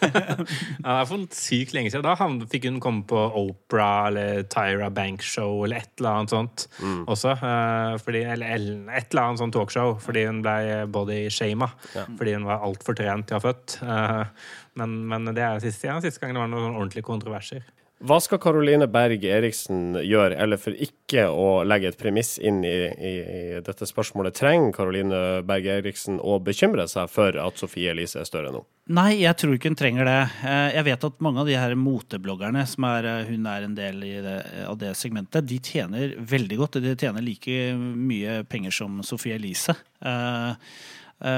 Ja, 0.00 0.36
det 0.40 0.94
er 0.94 1.08
for 1.08 1.24
sykt 1.36 1.74
lenge 1.76 1.90
siden. 1.92 2.04
Da 2.06 2.14
han, 2.18 2.38
fikk 2.50 2.66
hun 2.68 2.80
komme 2.82 3.04
på 3.08 3.18
Opera 3.40 4.08
eller 4.08 4.42
Tyra 4.50 4.90
Bank 4.94 5.22
Show 5.24 5.64
eller 5.64 5.82
et 5.82 6.00
eller 6.00 6.20
annet 6.20 6.34
sånt 6.34 6.66
også. 7.10 7.34
eh, 7.36 7.94
Fordi, 8.02 8.22
eller 8.34 8.54
et 8.96 9.12
eller 9.12 9.22
annet 9.22 9.42
sånt 9.42 9.56
talkshow 9.56 9.96
fordi 10.10 10.26
hun 10.28 10.42
ble 10.44 10.84
body-shama. 10.92 11.70
Fordi 12.18 12.34
hun 12.36 12.44
var 12.50 12.66
altfor 12.66 12.98
trent 12.98 13.30
til 13.30 13.38
å 13.38 13.40
ha 13.40 13.46
født. 13.48 13.78
Eh, 13.82 14.24
Men, 14.78 14.92
men 15.10 15.24
det 15.34 15.42
er 15.42 15.58
siste, 15.62 15.88
ja, 15.88 15.96
siste 16.00 16.20
gang 16.22 16.36
det 16.36 16.40
var 16.44 16.50
noen 16.52 16.76
ordentlige 16.78 17.02
kontroverser. 17.08 17.64
Hva 18.00 18.16
skal 18.24 18.38
Caroline 18.40 18.86
Berg 18.88 19.24
Eriksen 19.28 19.98
gjøre, 20.00 20.38
eller 20.40 20.56
for 20.56 20.72
ikke 20.72 21.26
å 21.28 21.60
legge 21.68 21.90
et 21.90 21.98
premiss 22.00 22.38
inn 22.40 22.62
i, 22.64 22.72
i, 22.96 23.10
i 23.20 23.40
dette 23.66 23.84
spørsmålet, 23.84 24.38
trenger 24.38 24.72
Caroline 24.72 25.18
Berg 25.44 25.66
Eriksen 25.68 26.16
å 26.16 26.38
bekymre 26.40 26.86
seg 26.88 27.10
for 27.12 27.36
at 27.36 27.60
Sofie 27.60 27.92
Elise 27.92 28.22
er 28.22 28.28
større 28.28 28.54
nå? 28.54 28.62
Nei, 28.90 29.20
jeg 29.20 29.36
tror 29.38 29.52
ikke 29.54 29.70
hun 29.70 29.76
trenger 29.78 30.08
det. 30.08 30.16
Eh, 30.48 30.78
Jeg 30.78 30.86
vet 30.88 31.04
at 31.10 31.20
mange 31.22 31.42
av 31.44 31.50
de 31.50 31.58
her 31.60 31.76
motebloggerne, 31.78 32.64
som 32.66 32.86
er, 32.88 33.10
eh, 33.10 33.28
hun 33.28 33.44
er 33.52 33.66
en 33.68 33.76
del 33.76 34.00
det, 34.24 34.38
av 34.64 34.80
det 34.80 34.94
segmentet, 34.98 35.46
de 35.46 35.60
tjener 35.60 36.16
veldig 36.16 36.58
godt. 36.62 36.80
De 36.80 36.96
tjener 36.96 37.22
like 37.22 37.58
mye 37.76 38.40
penger 38.48 38.74
som 38.80 39.02
Sophie 39.04 39.36
Elise. 39.36 39.76
Eh, 40.00 40.56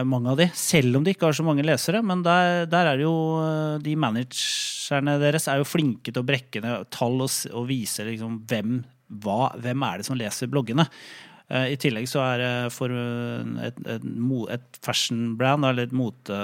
mange 0.06 0.30
av 0.30 0.38
de, 0.38 0.46
selv 0.54 0.98
om 0.98 1.04
de 1.04 1.14
ikke 1.14 1.26
har 1.26 1.36
så 1.36 1.46
mange 1.46 1.64
lesere. 1.66 2.02
Men 2.06 2.22
der, 2.22 2.68
der 2.70 2.92
er 2.92 3.02
jo 3.02 3.14
eh, 3.42 3.80
De 3.82 3.96
managerne 3.98 5.18
deres 5.22 5.48
er 5.50 5.58
jo 5.58 5.66
flinke 5.68 6.12
til 6.12 6.22
å 6.22 6.28
brekke 6.28 6.62
ned 6.62 6.88
tall 6.94 7.18
og, 7.24 7.32
og 7.50 7.66
vise 7.70 8.06
liksom 8.06 8.40
hvem, 8.50 8.80
hva, 9.24 9.52
hvem 9.62 9.86
er 9.88 10.00
det 10.00 10.08
som 10.08 10.18
leser 10.18 10.50
bloggene. 10.52 10.86
Eh, 11.52 11.73
I 11.75 11.78
tillegg 11.80 12.06
så 12.09 12.23
er 12.25 12.40
det 12.40 12.52
for 12.73 12.92
eh, 12.97 13.66
et, 13.68 13.80
et, 13.94 14.06
et 14.56 14.78
fashion 14.85 15.35
brand, 15.38 15.66
eller 15.68 15.88
et 15.88 15.97
mote, 15.97 16.38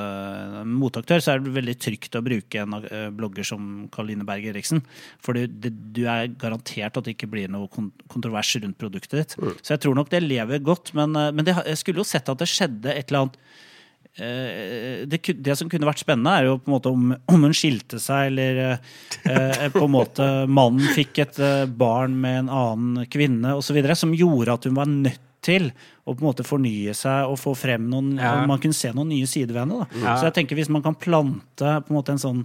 moteaktør, 0.68 1.22
så 1.24 1.34
er 1.34 1.44
det 1.44 1.54
veldig 1.56 1.76
trygt 1.80 2.18
å 2.18 2.24
bruke 2.24 2.64
en 2.64 2.76
eh, 2.82 3.08
blogger 3.14 3.46
som 3.48 3.86
Karoline 3.94 4.26
Berg 4.28 4.50
Eriksen. 4.52 4.82
For 5.24 5.38
du, 5.38 5.70
du 5.70 6.02
er 6.04 6.28
garantert 6.40 7.00
at 7.00 7.08
det 7.08 7.16
ikke 7.16 7.30
blir 7.32 7.48
noe 7.52 7.70
kontrovers 7.72 8.52
rundt 8.60 8.80
produktet 8.80 9.16
ditt. 9.22 9.38
Så 9.62 9.74
jeg 9.74 9.84
tror 9.86 9.96
nok 9.96 10.12
det 10.12 10.26
lever 10.26 10.60
godt, 10.64 10.92
men, 10.98 11.16
eh, 11.16 11.32
men 11.32 11.48
det, 11.48 11.56
jeg 11.62 11.80
skulle 11.80 12.04
jo 12.04 12.08
sett 12.08 12.28
at 12.28 12.44
det 12.44 12.50
skjedde 12.52 12.92
et 12.92 13.08
eller 13.08 13.26
annet 13.26 13.40
Eh, 13.40 13.77
det, 14.18 15.20
det 15.38 15.54
som 15.58 15.68
kunne 15.70 15.86
vært 15.86 16.02
spennende, 16.02 16.32
er 16.34 16.48
jo 16.48 16.56
på 16.58 16.70
en 16.70 16.74
måte 16.74 16.90
om, 16.90 17.12
om 17.14 17.46
hun 17.46 17.54
skilte 17.54 18.00
seg, 18.02 18.32
eller 18.32 18.60
eh, 18.74 19.68
på 19.74 19.84
en 19.84 19.94
måte 19.94 20.26
mannen 20.50 20.90
fikk 20.96 21.22
et 21.22 21.38
eh, 21.38 21.64
barn 21.70 22.16
med 22.18 22.42
en 22.42 22.52
annen 22.60 23.08
kvinne 23.12 23.54
osv., 23.58 23.78
som 23.94 24.16
gjorde 24.16 24.58
at 24.58 24.68
hun 24.68 24.78
var 24.78 24.90
nødt 24.90 25.24
til 25.44 25.70
å 26.02 26.14
på 26.16 26.18
en 26.18 26.26
måte 26.26 26.46
fornye 26.46 26.94
seg 26.98 27.30
og 27.30 27.38
få 27.38 27.54
frem 27.56 27.86
noen 27.92 28.16
Ja. 28.18 28.34
Man 28.48 28.58
kunne 28.62 28.76
se 28.76 28.90
noen 28.94 29.12
nye 29.12 29.28
sider 29.30 29.54
ved 29.54 29.66
henne. 29.66 29.86
Ja. 30.02 30.16
Så 30.18 30.26
jeg 30.28 30.34
tenker 30.40 30.58
hvis 30.58 30.72
man 30.72 30.82
kan 30.84 30.98
plante 30.98 31.78
på 31.84 31.92
en 31.92 31.98
måte 32.00 32.16
en 32.16 32.22
sånn 32.22 32.42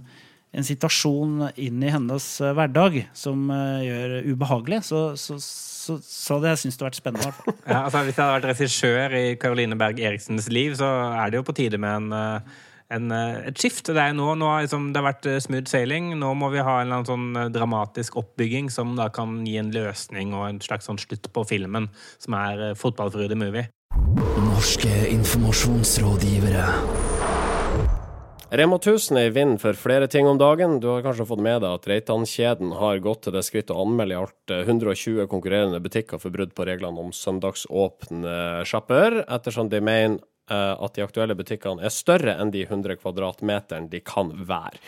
en 0.54 0.66
situasjon 0.66 1.48
inn 1.60 1.82
i 1.82 1.92
hennes 1.92 2.26
eh, 2.40 2.54
hverdag 2.56 3.00
som 3.16 3.50
eh, 3.52 3.86
gjør 3.86 4.10
ubehagelig, 4.34 4.80
så, 4.88 5.00
så, 5.18 5.34
så, 5.42 5.92
så 6.00 6.36
hadde 6.36 6.48
jeg 6.52 6.58
syntes 6.62 6.78
det 6.80 6.88
vært 6.88 7.00
spennende. 7.00 7.24
i 7.24 7.26
hvert 7.30 7.40
fall. 7.40 7.54
Ja, 7.72 7.78
altså 7.80 7.98
Hvis 8.04 8.18
jeg 8.18 8.24
hadde 8.24 8.36
vært 8.38 8.50
regissør 8.52 9.08
i 9.18 9.24
Caroline 9.40 9.76
Berg 9.80 9.96
Eriksens 10.00 10.48
liv, 10.52 10.70
så 10.78 10.88
er 11.10 11.26
det 11.32 11.36
jo 11.40 11.48
på 11.48 11.56
tide 11.56 11.78
med 11.82 11.92
en, 11.98 12.08
eh, 12.18 12.38
en, 12.94 13.04
et 13.50 13.56
skift. 13.58 13.84
Det, 13.90 13.98
er 13.98 14.12
nå, 14.16 14.26
nå 14.38 14.46
har 14.52 14.60
liksom, 14.66 14.82
det 14.94 14.98
har 15.02 15.10
vært 15.10 15.26
smooth 15.42 15.68
sailing. 15.70 16.04
Nå 16.20 16.28
må 16.38 16.46
vi 16.54 16.62
ha 16.62 16.74
en 16.78 16.84
eller 16.86 16.96
annen 17.00 17.10
sånn 17.10 17.28
dramatisk 17.54 18.10
oppbygging 18.22 18.66
som 18.70 18.94
da 18.98 19.06
kan 19.14 19.28
gi 19.48 19.56
en 19.58 19.74
løsning 19.74 20.28
og 20.38 20.44
en 20.52 20.62
slags 20.62 20.86
sånn 20.90 21.02
slutt 21.02 21.26
på 21.34 21.40
filmen, 21.50 21.84
som 22.22 22.32
er 22.38 22.54
fotballfrue 22.78 23.28
the 23.32 23.38
movie. 23.38 23.66
Norske 24.44 24.92
informasjonsrådgivere. 25.10 26.66
Rema 28.54 28.76
1000 28.78 29.16
er 29.18 29.24
i 29.26 29.30
vinden 29.34 29.56
for 29.58 29.74
flere 29.74 30.06
ting 30.06 30.28
om 30.30 30.36
dagen. 30.38 30.76
Du 30.78 30.86
har 30.86 31.00
kanskje 31.02 31.24
fått 31.26 31.40
med 31.42 31.64
deg 31.64 31.72
at 31.74 31.88
Reitan-kjeden 31.90 32.76
har 32.78 33.00
gått 33.02 33.24
til 33.26 33.34
det 33.34 33.42
skritt 33.42 33.72
å 33.74 33.80
anmelde 33.82 34.14
i 34.14 34.18
alt 34.20 34.52
eh, 34.54 34.62
120 34.62 35.26
konkurrerende 35.32 35.80
butikker 35.82 36.22
for 36.22 36.30
brudd 36.30 36.52
på 36.54 36.68
reglene 36.68 37.02
om 37.02 37.10
søndagsåpne 37.10 38.62
sjapper, 38.70 39.18
ettersom 39.26 39.72
de 39.72 39.82
mener 39.82 40.20
eh, 40.46 40.70
at 40.70 40.94
de 40.94 41.02
aktuelle 41.02 41.34
butikkene 41.34 41.82
er 41.82 41.90
større 41.90 42.38
enn 42.38 42.54
de 42.54 42.62
100 42.68 43.00
kvadratmeteren 43.02 43.90
de 43.90 44.04
kan 44.06 44.30
være. 44.46 44.78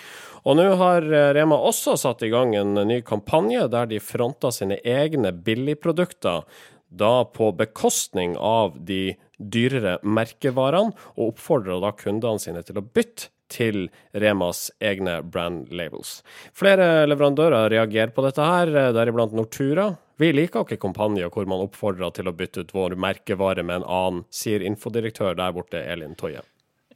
Og 0.46 0.60
nå 0.62 0.70
har 0.78 1.10
eh, 1.10 1.34
Rema 1.34 1.58
også 1.58 1.98
satt 1.98 2.22
i 2.22 2.30
gang 2.30 2.54
en 2.54 2.78
ny 2.86 3.02
kampanje 3.02 3.66
der 3.74 3.90
de 3.90 3.98
fronter 3.98 4.54
sine 4.54 4.78
egne 4.86 5.34
billigprodukter, 5.34 6.46
da 6.86 7.14
på 7.34 7.50
bekostning 7.58 8.38
av 8.38 8.78
de 8.78 9.16
dyrere 9.42 9.98
merkevarene, 10.06 10.94
og 11.18 11.32
oppfordrer 11.32 11.82
da 11.82 11.96
kundene 11.98 12.38
sine 12.38 12.62
til 12.62 12.78
å 12.78 12.86
bytte 12.86 13.34
til 13.52 13.86
Remas 14.12 14.70
egne 14.80 15.20
brand 15.22 15.70
labels. 15.70 16.20
Flere 16.56 17.06
leverandører 17.06 17.70
reagerer 17.72 18.14
på 18.16 18.24
dette 18.26 18.42
her, 18.42 18.72
deriblant 18.96 19.36
Nortura. 19.36 19.92
Vi 20.16 20.32
liker 20.32 20.64
ikke 20.64 20.80
kampanjer 20.80 21.28
hvor 21.32 21.48
man 21.48 21.64
oppfordrer 21.66 22.14
til 22.16 22.30
å 22.30 22.34
bytte 22.36 22.64
ut 22.64 22.74
vår 22.76 22.96
merkevare 23.00 23.64
med 23.66 23.82
en 23.82 23.88
annen, 23.88 24.26
sier 24.32 24.64
infodirektør 24.64 25.36
der 25.36 25.52
borte, 25.56 25.82
Elin 25.84 26.16
Toje. 26.16 26.42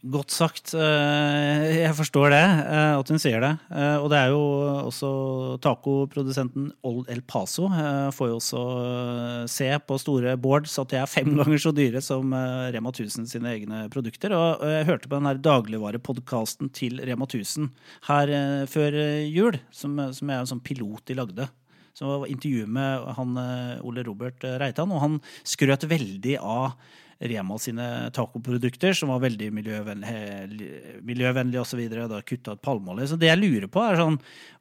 Godt 0.01 0.33
sagt. 0.33 0.71
Eh, 0.73 1.65
Jeg 1.85 1.93
forstår 1.93 2.31
det, 2.33 2.41
eh, 2.41 2.97
at 2.97 3.09
hun 3.13 3.19
sier 3.21 3.41
det. 3.45 3.51
Eh, 3.69 3.97
Og 4.01 4.09
det 4.09 4.17
er 4.17 4.29
jo 4.33 4.41
også 4.89 5.61
tacoprodusenten 5.61 6.73
Old 6.83 7.05
El 7.11 7.21
Paso 7.21 7.69
får 7.69 8.29
jo 8.31 8.37
også 8.41 9.49
se 9.49 9.69
på 9.85 9.99
store 10.01 10.39
boards 10.41 10.79
at 10.79 10.89
de 10.89 10.97
er 10.97 11.05
fem 11.07 11.37
ganger 11.37 11.61
så 11.61 11.73
dyre 11.77 12.01
som 12.01 12.33
Rema 12.33 12.89
1000 12.91 13.29
sine 13.29 13.53
egne 13.53 13.91
produkter. 13.91 14.33
Og 14.33 14.65
jeg 14.65 14.87
hørte 14.87 15.07
på 15.09 15.19
den 15.21 15.27
her 15.29 15.37
dagligvarepodkasten 15.37 16.73
til 16.73 16.97
Rema 17.05 17.27
1000 17.29 17.69
her 18.09 18.67
før 18.67 18.97
jul, 19.29 19.61
som, 19.71 20.01
som 20.15 20.31
er 20.31 20.41
en 20.41 20.47
sånn 20.49 20.65
pilot 20.65 21.05
de 21.05 21.15
lagde. 21.15 21.51
Det 21.93 22.07
var 22.09 22.25
intervju 22.25 22.65
med 22.67 23.05
han 23.19 23.37
Ole 23.85 24.03
Robert 24.07 24.41
Reitan, 24.41 24.91
og 24.93 25.01
han 25.03 25.21
skrøt 25.45 25.85
veldig 25.85 26.39
av 26.41 26.73
Rema 27.21 27.59
sine 27.61 27.87
tacoprodukter, 28.17 28.95
som 28.97 29.11
var 29.13 29.21
veldig 29.27 29.51
miljøvennlige 29.53 31.01
miljøvennlig 31.05 31.61
osv. 31.61 31.83
Kutta 32.25 32.55
ut 32.57 32.63
palmeolje. 32.65 33.11
Så 33.11 33.19
det 33.21 33.29
jeg 33.29 33.41
lurer 33.43 33.69
på, 33.69 33.83
er 33.85 34.01
sånn 34.01 34.17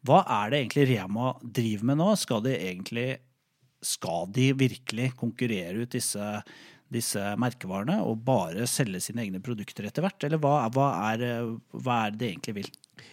Hva 0.08 0.26
er 0.42 0.52
det 0.52 0.60
egentlig 0.64 0.90
Rema 0.92 1.32
driver 1.44 1.88
med 1.92 2.02
nå? 2.02 2.10
Skal 2.20 2.44
de 2.44 2.58
egentlig 2.58 3.08
Skal 3.80 4.28
de 4.36 4.52
virkelig 4.60 5.14
konkurrere 5.20 5.86
ut 5.86 5.96
disse, 5.96 6.34
disse 6.92 7.32
merkevarene 7.40 8.02
og 8.04 8.26
bare 8.28 8.68
selge 8.68 9.00
sine 9.08 9.24
egne 9.24 9.40
produkter 9.40 9.88
etter 9.88 10.04
hvert? 10.04 10.28
Eller 10.28 10.44
hva, 10.44 10.66
hva, 10.76 10.92
er, 11.14 11.56
hva 11.80 12.04
er 12.04 12.16
det 12.18 12.20
de 12.26 12.32
egentlig 12.34 12.58
vil? 12.60 12.72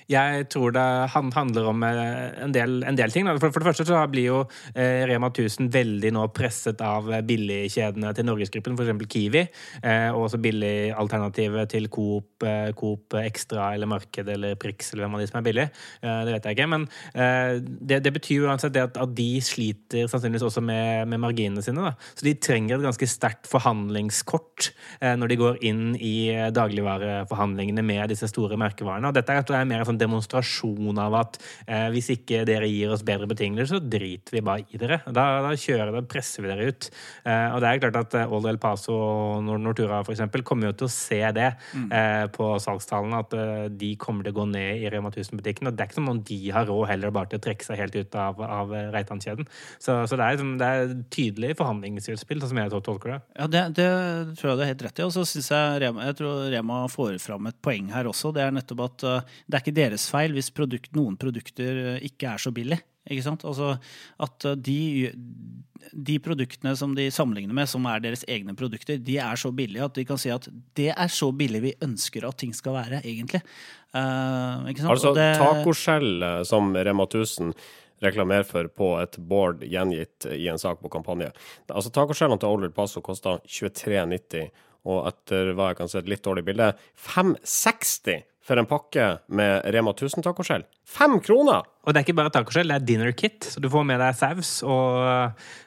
Jeg 0.09 0.47
tror 0.55 0.71
det 0.71 0.83
han- 1.11 1.33
handler 1.35 1.67
om 1.67 1.83
eh, 1.83 2.45
en 2.45 2.53
del, 2.55 2.83
en 2.87 2.95
del 2.97 3.11
ting. 3.11 3.27
For, 3.41 3.51
for 3.51 3.61
det 3.63 3.67
første 3.73 3.87
så 3.89 3.99
blir 4.11 4.27
jo 4.29 4.39
eh, 4.75 5.03
Rema 5.11 5.31
1000 5.33 5.71
veldig 5.75 6.13
nå 6.15 6.27
presset 6.35 6.81
av 6.81 7.09
eh, 7.13 7.23
billigkjedene 7.27 8.13
til 8.15 8.29
Norgesgruppen, 8.29 8.77
f.eks. 8.79 9.07
Kiwi. 9.11 9.43
Eh, 9.83 10.09
og 10.15 10.29
også 10.29 10.39
billigalternativet 10.43 11.73
til 11.75 11.89
Coop, 11.91 12.47
eh, 12.47 12.71
Coop 12.79 13.17
Extra 13.19 13.73
eller 13.75 13.91
Marked 13.91 14.29
eller 14.31 14.55
Prix 14.63 14.93
eller 14.93 15.07
hvem 15.07 15.17
av 15.19 15.25
de 15.25 15.27
som 15.33 15.41
er 15.41 15.47
billig. 15.49 15.67
Eh, 16.03 16.21
det 16.29 16.37
vet 16.37 16.47
jeg 16.47 16.57
ikke. 16.59 16.69
Men 16.71 16.87
det, 17.87 17.99
det 18.05 18.13
betyr 18.15 18.47
uansett 18.47 18.75
det 18.75 18.83
at, 18.85 18.97
at 19.01 19.13
de 19.17 19.41
sliter 19.45 20.07
sannsynligvis 20.11 20.45
også 20.47 20.63
med, 20.65 21.09
med 21.11 21.21
marginene 21.23 21.63
sine. 21.65 21.83
Da. 21.83 21.93
Så 22.15 22.27
de 22.27 22.35
trenger 22.39 22.79
et 22.79 22.87
ganske 22.87 23.09
sterkt 23.11 23.49
forhandlingskort 23.51 24.71
når 25.03 25.31
de 25.31 25.37
går 25.41 25.59
inn 25.67 25.83
i 25.99 26.31
dagligvareforhandlingene 26.55 27.83
med 27.87 28.09
disse 28.13 28.29
store 28.31 28.59
merkevarene. 28.61 29.11
Og 29.11 29.17
dette 29.17 29.33
er, 29.35 29.43
jeg, 29.43 29.69
mer 29.69 29.76
en 29.81 29.89
sånn 29.89 30.01
demonstrasjon 30.01 30.99
av 31.03 31.15
at 31.21 31.39
eh, 31.67 31.89
hvis 31.95 32.11
ikke 32.17 32.45
dere 32.49 32.69
gir 32.71 32.93
oss 32.95 33.05
bedre 33.07 33.29
betingelser, 33.31 33.77
så 33.79 33.83
driter 33.97 34.37
vi 34.37 34.43
bare 34.47 34.65
i 34.73 34.81
dere. 34.81 35.01
Da, 35.07 35.27
da 35.45 35.53
kjører 35.59 35.93
det, 35.97 36.05
presser 36.11 36.45
vi 36.45 36.51
dere 36.53 36.69
ut. 36.73 36.89
Eh, 37.25 37.55
og 37.55 37.61
det 37.63 37.71
er 37.71 37.83
klart 37.85 38.01
at 38.03 38.17
eh, 38.21 38.33
Old 38.37 38.49
El 38.51 38.59
Paso 38.63 38.97
og 38.97 39.47
Nortura 39.47 40.03
for 40.07 40.15
eksempel, 40.15 40.43
kommer 40.47 40.71
jo 40.71 40.77
til 40.83 40.89
å 40.89 40.93
se 40.93 41.21
det 41.37 41.49
eh, 41.51 42.27
på 42.35 42.49
salgstallene, 42.63 43.23
at 43.25 43.37
eh, 43.37 43.67
de 43.73 43.93
kommer 44.01 44.27
til 44.27 44.35
å 44.35 44.39
gå 44.41 44.49
ned 44.53 44.83
i 44.85 44.91
Rema 44.93 45.11
1000-butikken. 45.13 45.71
Og 45.71 45.77
det 45.77 45.85
er 45.87 45.91
ikke 45.91 45.99
som 46.01 46.11
om 46.13 46.21
de 46.27 46.39
har 46.55 46.69
råd 46.69 46.89
heller 46.93 47.15
bare 47.15 47.31
til 47.33 47.41
å 47.41 47.45
trekke 47.47 47.67
seg 47.67 47.81
helt 47.81 47.97
ut 47.99 48.19
av, 48.21 48.41
av 48.43 48.75
eh, 48.77 48.89
Reitan-kjeden. 48.95 49.49
Så, 49.79 49.99
så 50.09 50.19
det, 50.19 50.23
er, 50.27 50.37
liksom- 50.37 50.57
det 50.61 50.71
er 50.73 50.95
tydelig 51.15 51.55
forhandlingsutspill, 51.61 52.41
sånn 52.43 52.53
som 52.55 52.63
jeg 52.63 52.75
tolker 52.87 53.15
det. 53.17 53.19
Ja, 53.41 53.47
det, 53.51 53.65
det 53.79 53.89
tror 54.39 54.53
jeg 54.53 54.59
du 54.61 54.65
har 54.65 54.73
helt 54.73 54.85
rett 54.87 55.01
i. 55.03 55.07
Og 55.07 55.15
så 55.17 55.25
synes 55.29 55.51
jeg 55.53 55.81
Rema, 55.85 56.07
jeg 56.11 56.19
tror 56.21 56.47
Rema 56.53 56.83
får 56.93 57.17
fram 57.23 57.51
et 57.51 57.59
poeng 57.65 57.91
her 57.95 58.09
også. 58.11 58.33
Det 58.37 58.45
er 58.47 58.55
nettopp 58.57 58.85
at 58.87 59.07
det 59.47 59.59
er 59.59 59.66
ikke 59.67 59.79
deres 59.83 60.07
feil 60.13 60.37
hvis 60.37 60.53
produkt, 60.55 60.93
noen 60.97 61.19
produkter 61.21 61.83
uh, 61.97 62.05
ikke 62.07 62.31
er 62.33 62.43
så 62.43 62.55
billig. 62.55 62.79
Ikke 63.07 63.27
sant? 63.27 63.45
Altså 63.47 63.75
at 64.23 64.47
uh, 64.47 64.55
de 64.55 65.11
de 65.93 66.19
produktene 66.23 66.73
som 66.77 66.95
de 66.97 67.07
sammenligner 67.15 67.55
med, 67.55 67.69
som 67.71 67.85
er 67.89 68.03
deres 68.03 68.25
egne 68.31 68.55
produkter, 68.59 68.99
de 69.03 69.19
er 69.23 69.39
så 69.39 69.53
billige 69.55 69.85
at 69.85 69.97
de 69.97 70.05
kan 70.09 70.21
si 70.21 70.33
at 70.33 70.49
det 70.79 70.91
er 70.93 71.11
så 71.13 71.31
billig 71.37 71.63
vi 71.63 71.75
ønsker 71.85 72.27
at 72.27 72.39
ting 72.41 72.55
skal 72.57 72.77
være, 72.79 73.03
egentlig. 73.05 73.43
Uh? 73.95 74.67
Altså 74.91 75.15
det- 75.15 75.37
tacoskjell 75.39 76.23
eh, 76.23 76.43
som 76.45 76.75
Rema 76.75 77.07
1000 77.07 77.55
reklamerer 78.05 78.45
for 78.45 78.69
på 78.69 78.91
et 79.01 79.17
board 79.19 79.63
gjengitt 79.65 80.27
i 80.27 80.49
en 80.53 80.59
sak 80.59 80.83
på 80.83 80.91
kampanje. 80.93 81.31
Altså 81.71 81.91
Tacoskjellene 81.91 82.41
til 82.41 82.49
Older 82.49 82.73
Paso 82.77 83.01
kosta 83.01 83.39
23,90, 83.47 84.51
og 84.85 85.07
etter 85.09 85.55
hva 85.57 85.71
jeg 85.71 85.79
kan 85.79 85.89
se 85.89 85.99
et 86.03 86.11
litt 86.11 86.25
dårlig 86.25 86.45
bilde, 86.45 86.75
560 86.95 88.27
for 88.47 88.61
en 88.61 88.69
pakke 88.71 89.07
med 89.35 89.67
Rema 89.75 89.93
1000 89.97 90.25
tacoskjell. 90.27 90.67
Fem 90.87 91.19
kroner! 91.25 91.67
Og 91.83 91.93
det 91.93 92.01
er 92.01 92.07
ikke 92.07 92.19
bare 92.21 92.33
tacoskjell, 92.35 92.71
det 92.71 92.79
er 92.79 92.87
dinner 92.87 93.15
kit, 93.17 93.43
så 93.51 93.63
du 93.63 93.71
får 93.73 93.87
med 93.89 94.03
deg 94.03 94.19
saus 94.19 94.59
og 94.67 95.03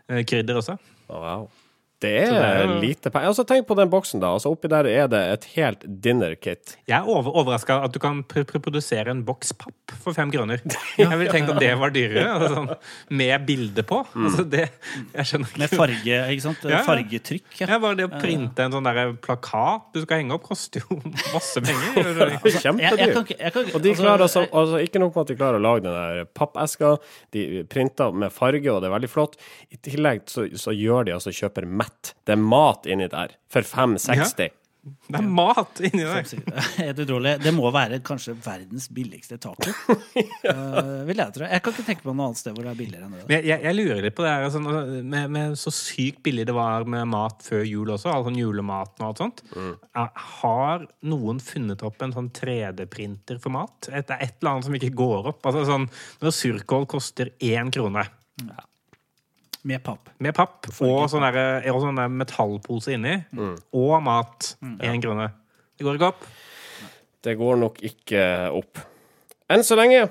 eh, 0.07 0.23
krydder 0.27 0.61
også. 0.61 0.77
Wow. 1.09 1.49
Det 1.99 2.11
er, 2.21 2.31
det 2.31 2.49
er 2.63 2.73
lite 2.79 3.11
penger. 3.11 3.27
Altså, 3.33 3.43
tenk 3.43 3.65
på 3.67 3.75
den 3.75 3.89
boksen, 3.91 4.21
da. 4.23 4.31
Altså, 4.37 4.53
oppi 4.53 4.69
der 4.71 4.87
er 4.87 5.09
det 5.11 5.19
et 5.33 5.47
helt 5.57 5.81
dinner 6.03 6.31
kit. 6.39 6.77
Jeg 6.87 6.95
er 6.95 7.07
over, 7.11 7.33
overraska 7.41 7.81
at 7.83 7.91
du 7.91 7.99
kan 7.99 8.21
pr 8.23 8.45
pr 8.47 8.61
produsere 8.63 9.11
en 9.11 9.25
boks 9.27 9.51
papp 9.59 9.91
for 9.99 10.15
fem 10.15 10.31
kroner. 10.31 10.63
Jeg 10.99 11.09
ville 11.11 11.33
tenkt 11.33 11.51
at 11.51 11.59
det 11.59 11.73
var 11.79 11.91
dyrere. 11.91 12.23
Altså, 12.37 12.49
sånn, 12.55 12.69
med 13.19 13.45
bilde 13.47 13.83
på. 13.87 13.99
Altså, 14.15 14.45
det, 14.47 14.69
jeg 15.13 15.27
skjønner 15.27 15.51
ikke 15.51 15.61
Med 15.63 15.73
farge, 15.73 16.19
ikke 16.33 16.45
sant? 16.45 16.63
Ja, 16.63 16.71
ja. 16.77 16.81
Fargetrykk. 16.87 17.49
Ja. 17.59 17.67
Ja, 17.73 17.79
bare 17.83 17.99
det 17.99 18.07
å 18.07 18.11
printe 18.13 18.65
en 18.65 18.75
sånn 18.75 18.87
der 18.87 19.13
plakat 19.23 19.89
du 19.95 20.01
skal 20.03 20.21
henge 20.21 20.37
opp, 20.37 20.45
koster 20.47 20.83
jo 20.85 20.99
masse 21.35 21.63
penger. 21.65 22.35
Kjempedyrt. 22.45 23.19
Og 23.19 23.83
de 23.83 23.91
altså, 23.91 24.05
klarer 24.05 24.25
altså, 24.25 24.45
altså 24.47 24.81
Ikke 24.85 25.01
nok 25.03 25.15
med 25.17 25.25
at 25.25 25.33
de 25.33 25.39
klarer 25.39 25.59
å 25.59 25.63
lage 25.63 25.83
den 25.85 25.95
der 25.99 26.31
pappeska, 26.37 26.95
de 27.35 27.65
printer 27.69 28.15
med 28.15 28.33
farge, 28.35 28.71
og 28.71 28.79
det 28.79 28.89
er 28.89 28.95
veldig 28.95 29.11
flott. 29.11 29.35
I 29.73 29.81
tillegg 29.89 30.25
så, 30.31 30.47
så 30.59 30.75
gjør 30.75 31.09
de 31.09 31.17
altså 31.17 31.33
kjøper 31.35 31.67
mett. 31.89 32.13
Det 32.25 32.37
er 32.37 32.41
mat 32.55 32.87
inni 32.89 33.09
der 33.11 33.35
for 33.51 33.65
560. 33.65 34.55
Det 35.09 35.19
er 35.19 35.25
mat 35.27 35.79
inni 35.83 36.05
der. 36.07 36.23
Helt 36.79 36.99
utrolig. 37.03 37.33
Det 37.43 37.51
må 37.53 37.67
være 37.75 37.97
kanskje 38.07 38.31
verdens 38.41 38.87
billigste 38.95 39.35
taco. 39.43 39.73
Eh, 40.49 41.03
vil 41.05 41.19
jeg 41.19 41.33
tro. 41.35 41.45
Jeg 41.51 41.61
kan 41.61 41.73
ikke 41.75 41.83
tenke 41.85 42.03
på 42.05 42.13
noe 42.15 42.29
annet 42.29 42.39
sted 42.39 42.55
hvor 42.55 42.63
det 42.65 42.71
er 42.71 42.77
billigere 42.79 43.05
enn 43.05 43.11
det. 43.17 43.23
Men 43.27 43.35
jeg, 43.35 43.43
jeg, 43.49 43.61
jeg 43.67 43.75
lurer 43.75 43.99
litt 44.05 44.15
på 44.17 44.23
det 44.25 44.31
her 44.31 44.45
altså, 44.47 44.61
med, 44.63 45.27
med 45.35 45.57
så 45.59 45.73
sykt 45.75 46.21
billig 46.25 46.45
det 46.47 46.55
var 46.55 46.87
med 46.89 47.09
mat 47.11 47.43
før 47.45 47.65
jul 47.67 47.91
også, 47.93 48.09
all 48.13 48.23
sånn 48.25 48.39
julematen 48.39 49.03
og 49.03 49.09
alt 49.11 49.21
sånt. 49.21 49.43
Er- 49.59 50.23
Har 50.39 50.87
noen 51.11 51.41
funnet 51.43 51.83
opp 51.85 52.01
en 52.07 52.15
sånn 52.15 52.31
3D-printer 52.39 53.41
for 53.43 53.53
mat? 53.59 53.91
Et, 53.91 54.15
et 54.15 54.39
eller 54.39 54.53
annet 54.55 54.69
som 54.69 54.79
ikke 54.79 54.93
går 55.03 55.29
opp? 55.35 55.43
Altså 55.51 55.65
sånn, 55.69 55.89
Når 56.23 56.35
surkål 56.39 56.87
koster 56.95 57.33
én 57.45 57.69
krone 57.75 58.07
Med 59.63 59.83
papp. 59.83 60.09
med 60.19 60.33
papp 60.37 60.69
og 60.79 61.09
sånn 61.11 61.25
der, 61.25 61.65
og 61.73 61.81
sånn 61.83 61.97
der 61.99 62.07
metallpose 62.07 62.93
inni, 62.95 63.17
og 63.75 63.95
mat 64.05 64.53
én 64.79 65.01
krone. 65.03 65.31
Det 65.75 65.83
går 65.83 65.99
ikke 65.99 66.11
opp. 66.13 66.23
Det 67.23 67.33
går 67.35 67.59
nok 67.59 67.81
ikke 67.83 68.23
opp. 68.55 68.79
Enn 69.51 69.63
så 69.67 69.75
lenge. 69.75 70.05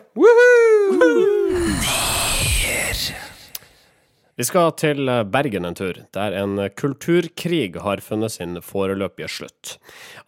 Vi 4.38 4.44
skal 4.46 4.70
til 4.78 5.08
Bergen 5.32 5.64
en 5.66 5.74
tur, 5.74 5.96
der 6.14 6.34
en 6.38 6.60
kulturkrig 6.78 7.74
har 7.82 7.98
funnet 8.04 8.30
sin 8.36 8.60
foreløpige 8.62 9.26
slutt. 9.34 9.78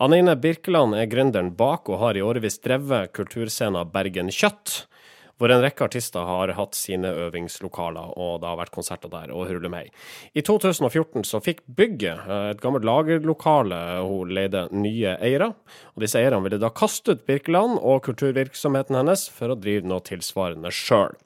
Anine 0.03 0.35
Birkeland 0.35 0.97
er 0.99 1.07
gründeren 1.13 1.53
bak 1.55 1.87
og 1.93 2.01
har 2.03 2.19
i 2.19 2.25
årevis 2.25 2.59
drevet 2.65 3.13
kulturscena 3.15 3.85
Bergen 3.87 4.33
Kjøtt, 4.35 4.89
hvor 5.41 5.53
en 5.53 5.63
rekke 5.65 5.87
artister 5.89 6.27
har 6.29 6.53
hatt 6.59 6.77
sine 6.77 7.09
øvingslokaler, 7.25 8.13
og 8.21 8.43
det 8.43 8.51
har 8.51 8.59
vært 8.61 8.75
konserter 8.75 9.13
der 9.13 9.33
og 9.33 9.49
hurlumhei. 9.49 9.87
I 10.37 10.45
2014 10.45 11.25
så 11.25 11.41
fikk 11.41 11.65
bygget, 11.65 12.27
eh, 12.29 12.51
et 12.53 12.61
gammelt 12.61 12.85
lagerlokale, 12.85 13.81
hun 14.05 14.35
leide 14.37 14.67
nye 14.71 15.17
eiere, 15.17 15.55
og 15.97 16.05
disse 16.05 16.21
eierne 16.21 16.43
ville 16.45 16.61
da 16.61 16.69
kaste 16.69 17.17
ut 17.17 17.25
Birkeland 17.27 17.81
og 17.81 18.05
kulturvirksomheten 18.05 19.01
hennes 19.01 19.29
for 19.33 19.49
å 19.49 19.59
drive 19.59 19.89
noe 19.89 20.05
tilsvarende 20.05 20.73
sjøl. 20.75 21.17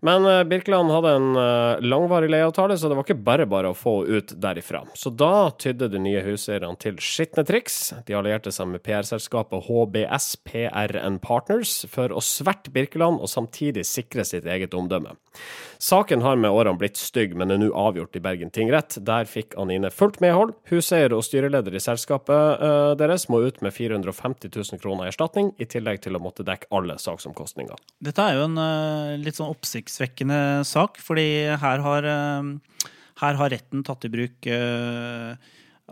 Men 0.00 0.24
eh, 0.26 0.44
Birkeland 0.48 0.90
hadde 0.90 1.12
en 1.16 1.28
eh, 1.36 1.82
langvarig 1.84 2.30
leieavtale, 2.32 2.78
så 2.78 2.88
det 2.88 2.96
var 2.96 3.04
ikke 3.04 3.24
bare 3.26 3.46
bare 3.50 3.72
å 3.72 3.76
få 3.76 3.94
ut 4.08 4.32
derifra. 4.40 4.82
Så 4.96 5.12
da 5.12 5.50
tydde 5.60 5.90
de 5.92 6.00
nye 6.00 6.22
huseierne 6.24 6.72
til 6.80 6.96
skitne 7.04 7.44
triks. 7.48 7.78
De 8.08 8.16
allierte 8.16 8.52
seg 8.54 8.70
med 8.72 8.84
PR-selskapet 8.86 9.68
HBS 9.68 10.32
PR 10.48 10.96
Partners 11.20 11.82
for 11.92 12.12
å 12.16 12.24
sverte 12.24 12.72
Birkeland 12.72 13.20
og 13.20 13.28
samtidig 13.30 13.84
sikre 13.88 14.24
sitt 14.24 14.48
eget 14.48 14.76
omdømme. 14.76 15.16
Saken 15.80 16.20
har 16.22 16.36
med 16.36 16.52
årene 16.52 16.76
blitt 16.76 16.98
stygg, 17.00 17.32
men 17.38 17.52
er 17.52 17.60
nå 17.62 17.70
avgjort 17.76 18.16
i 18.18 18.22
Bergen 18.22 18.50
tingrett. 18.52 18.98
Der 19.06 19.28
fikk 19.28 19.54
Anine 19.60 19.88
fullt 19.94 20.18
medhold. 20.20 20.52
Huseier 20.68 21.14
og 21.16 21.24
styreleder 21.24 21.76
i 21.76 21.80
selskapet 21.80 22.64
eh, 22.66 22.90
deres 23.00 23.28
må 23.32 23.40
ut 23.46 23.62
med 23.64 23.72
450 23.72 24.52
000 24.52 24.82
kroner 24.82 25.08
i 25.08 25.12
erstatning, 25.14 25.54
i 25.56 25.68
tillegg 25.70 26.02
til 26.04 26.18
å 26.18 26.22
måtte 26.22 26.44
dekke 26.44 26.68
alle 26.76 26.98
saksomkostninger. 27.00 27.80
Dette 28.04 28.26
er 28.26 28.36
jo 28.36 28.44
en 28.50 28.60
eh, 28.60 29.14
litt 29.22 29.40
sånn 29.40 29.54
oppsiktsvekkende 29.54 30.66
sak, 30.68 31.00
fordi 31.00 31.26
her 31.62 31.86
har, 31.86 32.10
eh, 32.12 32.92
her 33.24 33.40
har 33.40 33.54
retten 33.56 33.86
tatt 33.86 34.04
i 34.04 34.12
bruk 34.12 34.50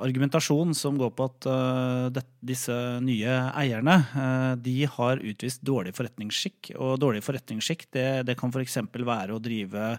argumentasjon 0.05 0.75
som 0.77 0.99
går 1.01 1.13
på 1.17 1.27
at 1.29 1.49
eh, 1.51 2.05
det, 2.15 2.25
disse 2.51 2.75
nye 3.05 3.35
eierne 3.59 3.97
eh, 4.09 4.53
de 4.63 4.77
har 4.95 5.23
utvist 5.23 5.65
dårlig 5.67 5.95
forretningsskikk. 5.97 6.73
Og 6.77 6.99
dårlig 7.03 7.25
forretningsskikk 7.27 7.89
det, 7.97 8.09
det 8.29 8.39
kan 8.39 8.55
f.eks. 8.55 8.81
være 8.95 9.37
å 9.37 9.43
drive 9.43 9.97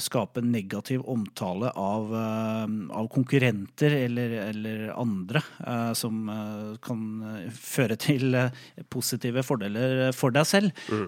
Skape 0.00 0.42
negativ 0.42 1.02
omtale 1.06 1.70
av, 1.78 2.10
eh, 2.16 2.64
av 2.96 3.08
konkurrenter 3.12 3.94
eller, 4.04 4.32
eller 4.48 4.86
andre 4.94 5.42
eh, 5.66 5.92
som 5.98 6.28
eh, 6.32 6.78
kan 6.82 7.02
eh, 7.28 7.50
føre 7.54 7.96
til 8.00 8.34
eh, 8.34 8.54
positive 8.90 9.44
fordeler 9.46 10.10
for 10.16 10.34
deg 10.34 10.48
selv. 10.48 10.72
Mm. 10.90 11.06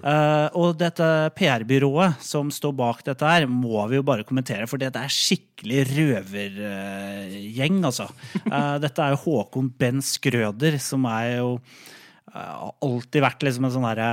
og 0.59 0.77
dette 0.79 1.07
PR-byrået 1.37 2.21
som 2.23 2.51
står 2.53 2.75
bak 2.77 3.03
dette 3.07 3.27
her, 3.27 3.47
må 3.51 3.83
vi 3.91 3.99
jo 3.99 4.05
bare 4.07 4.27
kommentere, 4.27 4.67
for 4.71 4.81
det 4.81 4.93
er 4.93 5.13
skikkelig 5.13 5.87
røvergjeng, 5.93 7.83
altså. 7.89 8.09
Eh, 8.43 8.77
dette 8.83 9.03
er 9.03 9.15
jo 9.15 9.23
Håkon 9.25 9.73
Ben 9.79 10.03
Skrøder, 10.05 10.79
som 10.83 11.07
er 11.11 11.39
jo 11.39 11.57
eh, 11.57 12.02
har 12.33 12.73
alltid 12.85 13.25
vært 13.25 13.45
liksom 13.45 13.67
en 13.69 13.75
sånn 13.75 13.87
herre 13.87 14.09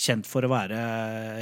Kjent 0.00 0.28
for 0.28 0.46
å 0.46 0.52
være 0.52 0.78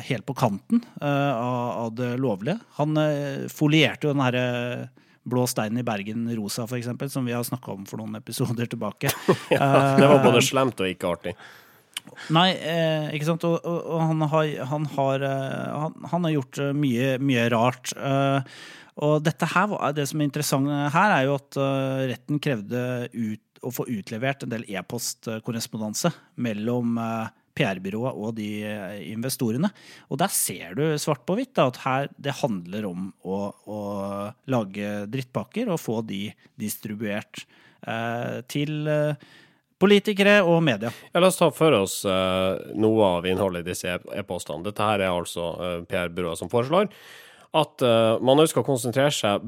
helt 0.09 0.27
på 0.27 0.35
kanten 0.38 0.83
eh, 0.98 1.35
av, 1.38 1.92
det 1.94 2.16
lovlige. 2.18 2.59
Han 2.81 2.98
eh, 2.98 3.46
folierte 3.53 4.09
jo 4.09 4.16
den 4.16 4.24
herre 4.24 4.46
Blå 5.29 5.44
steinen 5.51 5.83
i 5.83 5.85
Bergen 5.85 6.24
rosa, 6.38 6.64
for 6.66 6.79
eksempel, 6.79 7.11
som 7.12 7.27
vi 7.29 7.35
har 7.37 7.44
snakka 7.44 7.74
om 7.74 7.85
for 7.88 8.01
noen 8.01 8.16
episoder 8.16 8.68
tilbake. 8.70 9.11
ja, 9.53 9.70
Det 9.98 10.09
var 10.09 10.22
både 10.24 10.40
slemt 10.44 10.81
og 10.81 10.88
ikke 10.88 11.11
artig. 11.12 11.35
Nei, 12.33 12.48
eh, 12.57 13.11
ikke 13.16 13.29
sant. 13.29 13.44
Og, 13.44 13.59
og, 13.61 13.79
og 13.92 14.03
han, 14.07 14.24
har, 14.33 14.51
han, 14.72 14.88
har, 14.96 15.24
eh, 15.29 15.79
han, 15.85 15.96
han 16.12 16.27
har 16.27 16.35
gjort 16.38 16.61
eh, 16.64 16.74
mye, 16.77 17.14
mye 17.20 17.46
rart. 17.53 17.92
Eh, 17.92 18.59
og 18.98 19.22
dette 19.22 19.46
her, 19.53 19.74
det 19.94 20.09
som 20.11 20.20
er 20.20 20.27
interessant 20.27 20.70
her, 20.94 21.12
er 21.14 21.29
jo 21.29 21.37
at 21.38 21.59
eh, 21.62 22.07
retten 22.14 22.40
krevde 22.42 22.81
ut, 23.14 23.47
å 23.62 23.73
få 23.75 23.87
utlevert 23.90 24.44
en 24.44 24.53
del 24.53 24.66
e-postkorrespondanse 24.68 26.12
mellom 26.44 26.99
eh, 27.03 27.35
PR-byrået 27.59 28.18
og 28.18 28.37
de 28.38 28.49
eh, 28.66 29.01
investorene. 29.11 29.71
Og 30.12 30.21
der 30.23 30.33
ser 30.35 30.79
du 30.79 30.85
svart 31.01 31.25
på 31.27 31.38
hvitt 31.38 31.59
at 31.62 31.83
her 31.85 32.09
det 32.16 32.38
handler 32.42 32.88
om 32.90 33.11
å, 33.27 33.40
å 33.66 33.81
lage 34.51 34.94
drittpakker 35.11 35.71
og 35.73 35.83
få 35.83 36.01
de 36.07 36.29
distribuert 36.61 37.44
eh, 37.87 38.40
til 38.51 38.90
eh, 38.90 39.29
politikere 39.79 40.40
og 40.47 40.61
media. 40.66 40.92
Ja, 41.12 41.23
la 41.23 41.31
oss 41.31 41.38
ta 41.40 41.51
for 41.55 41.77
oss 41.79 42.01
eh, 42.09 42.75
noe 42.79 43.14
av 43.18 43.31
innholdet 43.31 43.66
i 43.66 43.73
disse 43.73 43.99
e-postene. 43.99 44.66
Dette 44.66 44.85
her 44.85 45.03
er 45.05 45.14
altså 45.14 45.53
PR-byrået 45.90 46.40
som 46.40 46.53
foreslår 46.53 46.90
at 47.59 47.81
man 48.21 48.37
nå 48.37 48.44
skal 48.44 48.61
konsentrere 48.61 49.09
seg 49.09 49.47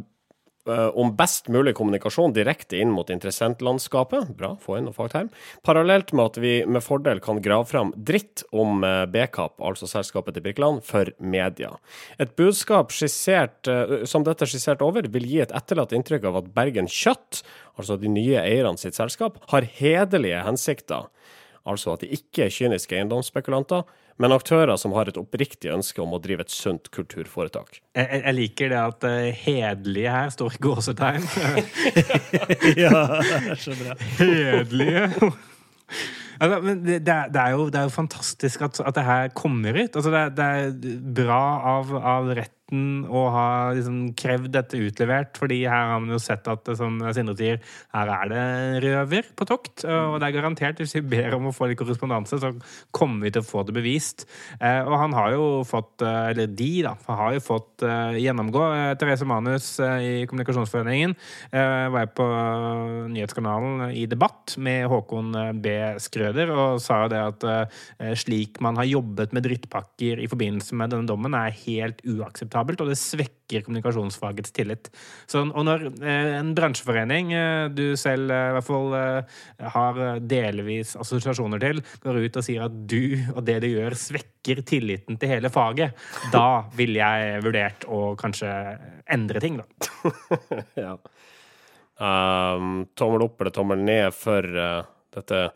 om 0.69 1.15
best 1.17 1.49
mulig 1.49 1.73
kommunikasjon 1.79 2.35
direkte 2.37 2.77
inn 2.79 2.91
mot 2.93 3.09
interessentlandskapet. 3.11 4.35
Bra, 4.37 4.53
få 4.61 4.77
inn 4.77 4.85
noe 4.87 4.97
fagterm. 4.97 5.31
Parallelt 5.67 6.13
med 6.13 6.33
at 6.33 6.41
vi 6.43 6.53
med 6.69 6.85
fordel 6.85 7.23
kan 7.25 7.41
grave 7.43 7.65
fram 7.71 7.95
dritt 7.97 8.45
om 8.53 8.85
Bekap, 9.11 9.31
Bkap, 9.31 9.61
altså 9.63 9.89
selskapet 9.89 10.37
til 10.37 10.45
Birkeland, 10.45 10.83
for 10.85 11.11
media. 11.19 11.73
Et 12.19 12.31
budskap 12.37 12.93
skissert, 12.93 13.67
eh, 13.69 14.05
som 14.05 14.25
dette 14.25 14.45
er 14.45 14.51
skissert 14.51 14.83
over, 14.83 15.09
vil 15.09 15.27
gi 15.27 15.41
et 15.41 15.53
etterlatt 15.53 15.93
inntrykk 15.93 16.25
av 16.25 16.37
at 16.43 16.53
Bergen 16.55 16.89
Kjøtt, 16.89 17.43
altså 17.79 17.99
de 18.01 18.09
nye 18.09 18.41
eierne 18.41 18.79
sitt 18.79 18.95
selskap, 18.95 19.39
har 19.51 19.63
hederlige 19.63 20.45
hensikter. 20.45 21.09
Altså 21.67 21.95
at 21.95 22.01
de 22.01 22.13
ikke 22.17 22.47
er 22.47 22.55
kyniske 22.55 22.97
eiendomsspekulanter, 22.97 23.85
men 24.21 24.35
aktører 24.37 24.77
som 24.81 24.93
har 24.97 25.09
et 25.09 25.17
oppriktig 25.21 25.71
ønske 25.73 26.03
om 26.05 26.13
å 26.13 26.21
drive 26.23 26.45
et 26.45 26.53
sunt 26.53 26.91
kulturforetak. 26.95 27.81
Jeg, 27.97 28.21
jeg- 28.21 28.35
liker 28.37 28.69
det 28.75 28.81
at 28.81 29.07
uh, 29.09 29.31
'hederlige' 29.33 30.13
her 30.15 30.31
står 30.35 30.57
i 30.59 30.63
gåsetegn. 30.67 31.25
ja, 32.85 32.93
det 33.21 33.41
er 33.55 33.61
så 33.65 33.75
bra. 33.81 33.97
Hederlige. 34.21 35.33
Altså, 36.41 36.61
men 36.65 36.79
det, 36.87 37.01
det, 37.05 37.13
er, 37.13 37.29
det, 37.33 37.41
er 37.43 37.51
jo, 37.57 37.67
det 37.69 37.81
er 37.81 37.89
jo 37.89 37.93
fantastisk 37.93 38.63
at, 38.65 38.79
at 38.81 38.95
det 38.97 39.03
her 39.05 39.29
kommer 39.37 39.77
ut. 39.77 39.97
Altså, 39.97 40.13
det, 40.37 40.47
er- 40.47 41.01
bra 41.21 41.41
av, 41.77 41.91
av 42.01 42.31
retten 42.71 42.81
uten 42.81 43.07
å 43.11 43.29
ha 43.31 43.73
liksom, 43.75 44.15
krevd 44.15 44.53
dette 44.55 44.79
utlevert. 44.79 45.37
fordi 45.39 45.67
her 45.67 45.91
har 45.93 46.01
man 46.01 46.11
jo 46.11 46.19
sett 46.19 46.47
at, 46.49 46.69
som 46.77 47.01
Sindre 47.13 47.37
sier, 47.37 47.61
her 47.93 48.09
er 48.09 48.29
det 48.31 48.83
røver 48.85 49.25
på 49.37 49.47
tokt. 49.47 49.85
Og 49.85 50.19
det 50.21 50.29
er 50.29 50.37
garantert, 50.37 50.79
hvis 50.79 50.95
vi 50.97 51.03
ber 51.03 51.35
om 51.35 51.49
å 51.49 51.53
få 51.55 51.69
litt 51.69 51.79
korrespondanse, 51.79 52.39
så 52.41 52.53
kommer 52.93 53.27
vi 53.27 53.33
til 53.35 53.43
å 53.43 53.49
få 53.49 53.65
det 53.65 53.75
bevist. 53.75 54.27
Eh, 54.61 54.83
og 54.85 54.97
han 54.99 55.15
har 55.17 55.33
jo 55.35 55.63
fått, 55.65 56.03
eh, 56.03 56.31
eller 56.31 56.47
de, 56.47 56.83
da, 56.87 56.95
har 57.07 57.35
jo 57.35 57.43
fått 57.45 57.83
eh, 57.83 58.21
gjennomgå. 58.21 58.63
Eh, 58.75 58.95
Therese 59.01 59.27
Manus 59.27 59.79
eh, 59.81 60.23
i 60.23 60.27
Kommunikasjonsforeningen 60.31 61.15
eh, 61.51 61.89
var 61.91 62.05
jeg 62.05 62.15
på 62.19 62.29
nyhetskanalen 63.11 63.95
i 63.97 64.07
debatt 64.11 64.57
med 64.59 64.87
Håkon 64.91 65.35
eh, 65.35 65.53
B. 65.53 65.77
Skrøder 66.01 66.53
og 66.55 66.81
sa 66.83 67.05
jo 67.05 67.13
det 67.13 67.23
at 67.25 67.49
eh, 67.51 68.15
slik 68.19 68.61
man 68.65 68.79
har 68.81 68.89
jobbet 68.89 69.35
med 69.37 69.47
drittpakker 69.47 70.23
i 70.23 70.29
forbindelse 70.31 70.77
med 70.79 70.95
denne 70.95 71.09
dommen, 71.09 71.35
er 71.37 71.55
helt 71.65 72.03
uakseptabelt, 72.07 72.60
og 72.61 72.91
det 72.91 72.99
svekker 73.01 73.65
kommunikasjonsfagets 73.67 74.53
tillit. 74.57 74.91
Så, 75.31 75.43
og 75.47 75.67
når 75.67 75.87
eh, 76.03 76.37
en 76.39 76.53
bransjeforening 76.57 77.33
eh, 77.37 77.65
du 77.73 77.97
selv 78.01 78.33
eh, 78.35 78.51
i 78.51 78.55
hvert 78.57 78.69
fall 78.69 78.97
har 79.75 80.01
delvis 80.29 80.95
assosiasjoner 81.01 81.63
til, 81.63 81.83
går 82.05 82.21
ut 82.21 82.39
og 82.41 82.47
sier 82.47 82.67
at 82.67 82.79
du 82.91 83.17
og 83.35 83.43
det 83.47 83.61
du 83.65 83.69
gjør, 83.71 83.97
svekker 83.99 84.63
tilliten 84.67 85.19
til 85.21 85.35
hele 85.35 85.51
faget, 85.53 85.97
da 86.35 86.65
ville 86.77 87.01
jeg 87.01 87.45
vurdert 87.45 87.87
å 87.89 88.15
kanskje 88.21 88.51
endre 89.11 89.43
ting, 89.43 89.61
da. 89.61 90.15
ja. 90.85 90.95
Um, 92.01 92.87
tommel 92.97 93.27
opp 93.27 93.43
eller 93.43 93.53
tommel 93.53 93.83
ned 93.85 94.15
for 94.17 94.47
uh, 94.57 94.87
dette 95.13 95.51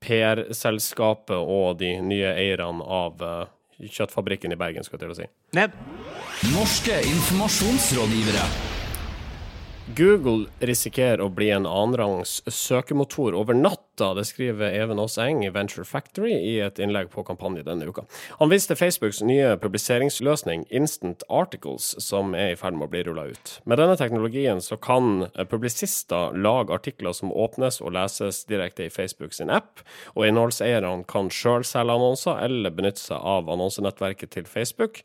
PR-selskapet 0.00 1.36
og 1.36 1.76
de 1.82 1.90
nye 2.00 2.30
eierne 2.40 2.86
av 2.86 3.20
uh, 3.20 3.42
kjøttfabrikken 3.88 4.52
i 4.52 4.58
Bergen, 4.60 4.84
skal 4.84 4.98
jeg 4.98 5.06
til 5.06 5.14
å 5.14 5.18
si. 5.22 5.30
Ned. 5.56 5.72
Norske 6.52 7.00
informasjonsrådgivere. 7.14 8.44
Google 9.96 10.46
risikerer 10.62 11.22
å 11.24 11.30
bli 11.32 11.48
en 11.50 11.66
annenrangs 11.66 12.40
søkemotor 12.46 13.34
over 13.34 13.56
natta. 13.56 14.12
Det 14.16 14.26
skriver 14.28 14.74
Even 14.76 15.00
Aas 15.02 15.16
Eng 15.20 15.42
i 15.44 15.50
Venture 15.52 15.84
Factory 15.88 16.32
i 16.36 16.52
et 16.62 16.78
innlegg 16.80 17.10
på 17.12 17.24
kampanje 17.26 17.64
denne 17.66 17.88
uka. 17.88 18.04
Han 18.38 18.52
viste 18.52 18.76
Facebooks 18.78 19.22
nye 19.26 19.56
publiseringsløsning 19.60 20.66
Instant 20.70 21.24
Articles, 21.28 21.92
som 21.98 22.36
er 22.38 22.54
i 22.54 22.60
ferd 22.60 22.78
med 22.78 22.86
å 22.86 22.92
bli 22.92 23.02
rulla 23.08 23.26
ut. 23.32 23.56
Med 23.64 23.82
denne 23.82 23.98
teknologien 23.98 24.62
så 24.64 24.78
kan 24.80 25.26
publisister 25.50 26.36
lage 26.38 26.76
artikler 26.76 27.16
som 27.16 27.34
åpnes 27.34 27.80
og 27.82 27.94
leses 27.98 28.44
direkte 28.50 28.86
i 28.86 28.94
Facebook 28.94 29.34
sin 29.36 29.50
app, 29.50 29.82
og 30.14 30.28
innholdseierne 30.28 31.06
kan 31.10 31.32
sjøl 31.34 31.66
selge 31.66 31.98
annonser 31.98 32.40
eller 32.46 32.74
benytte 32.74 33.02
seg 33.02 33.18
av 33.18 33.50
annonsenettverket 33.50 34.36
til 34.38 34.48
Facebook. 34.48 35.02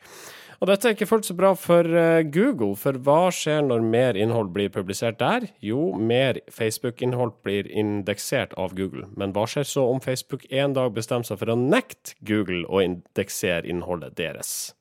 Og 0.65 0.71
dette 0.71 0.88
er 0.89 0.95
ikke 0.95 1.06
fullt 1.06 1.28
så 1.28 1.34
bra 1.38 1.51
for 1.54 1.86
uh, 1.86 2.23
Google, 2.25 2.71
for 2.73 2.97
hva 3.06 3.28
skjer 3.30 3.60
når 3.67 3.84
mer 3.86 4.17
innhold 4.17 4.47
blir 4.56 4.71
publisert 4.73 5.19
der? 5.19 5.43
Jo, 5.62 5.91
mer 5.93 6.39
Facebook-innhold 6.49 7.36
blir 7.45 7.69
indeksert 7.69 8.56
av 8.58 8.73
Google. 8.73 9.06
Men 9.13 9.36
hva 9.36 9.43
skjer 9.45 9.69
så 9.69 9.84
om 9.91 10.01
Facebook 10.01 10.47
en 10.49 10.73
dag 10.73 10.89
bestemmer 10.95 11.30
seg 11.30 11.38
for 11.43 11.54
å 11.54 11.58
nekte 11.60 12.17
Google 12.25 12.63
å 12.65 12.82
indeksere 12.82 13.69
innholdet 13.69 14.17
deres? 14.17 14.73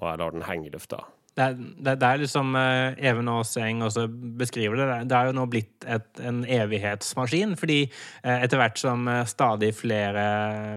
Og 0.00 0.08
jeg 0.08 0.22
lar 0.22 0.32
den 0.32 0.48
henge 0.48 0.70
i 0.70 0.72
lufta. 0.72 1.02
Det 1.36 1.44
er, 1.44 1.56
det, 1.60 1.92
det 2.00 2.08
er 2.08 2.20
liksom 2.22 2.54
uh, 2.56 2.94
Even 2.96 3.28
Aaseng 3.28 3.82
også 3.84 4.06
beskriver 4.40 4.78
det. 4.80 4.86
Det 5.10 5.16
er 5.18 5.28
jo 5.28 5.34
nå 5.36 5.42
blitt 5.52 5.84
et, 5.84 6.06
en 6.24 6.38
evighetsmaskin. 6.48 7.52
Fordi 7.60 7.82
uh, 7.90 8.38
etter 8.38 8.56
hvert 8.56 8.80
som 8.80 9.04
uh, 9.04 9.20
stadig 9.28 9.74
flere 9.76 10.24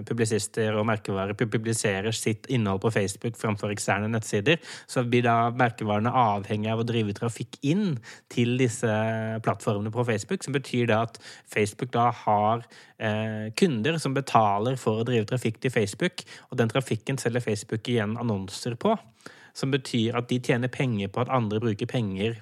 publisister 0.09 0.75
og 0.75 0.89
merkevarer 0.89 1.37
publiserer 1.39 2.11
sitt 2.11 2.49
innhold 2.51 2.83
på 2.83 2.91
Facebook 2.91 3.39
framfor 3.39 3.71
eksterne 3.71 4.11
nettsider, 4.11 4.59
så 4.83 5.05
blir 5.07 5.23
da 5.29 5.37
merkevarene 5.55 6.11
avhengig 6.11 6.73
av 6.73 6.83
å 6.83 6.87
drive 6.91 7.15
trafikk 7.15 7.55
inn 7.63 7.95
til 8.27 8.57
disse 8.59 8.99
plattformene 9.45 9.95
på 9.95 10.03
Facebook. 10.11 10.43
Som 10.43 10.59
betyr 10.59 10.91
det 10.91 10.99
at 10.99 11.23
Facebook 11.47 11.95
da 11.95 12.09
har 12.25 12.67
kunder 13.55 13.95
som 14.03 14.11
betaler 14.11 14.75
for 14.75 14.99
å 14.99 15.05
drive 15.07 15.23
trafikk 15.29 15.61
til 15.63 15.71
Facebook, 15.71 16.25
og 16.51 16.59
den 16.59 16.71
trafikken 16.71 17.15
selger 17.21 17.45
Facebook 17.45 17.87
igjen 17.87 18.17
annonser 18.19 18.75
på 18.75 18.97
som 19.57 19.73
betyr 19.73 20.17
at 20.19 20.29
de 20.29 20.39
tjener 20.43 20.71
penger 20.71 21.11
på 21.13 21.23
at 21.23 21.33
andre 21.33 21.61
bruker 21.63 21.89
penger 21.89 22.39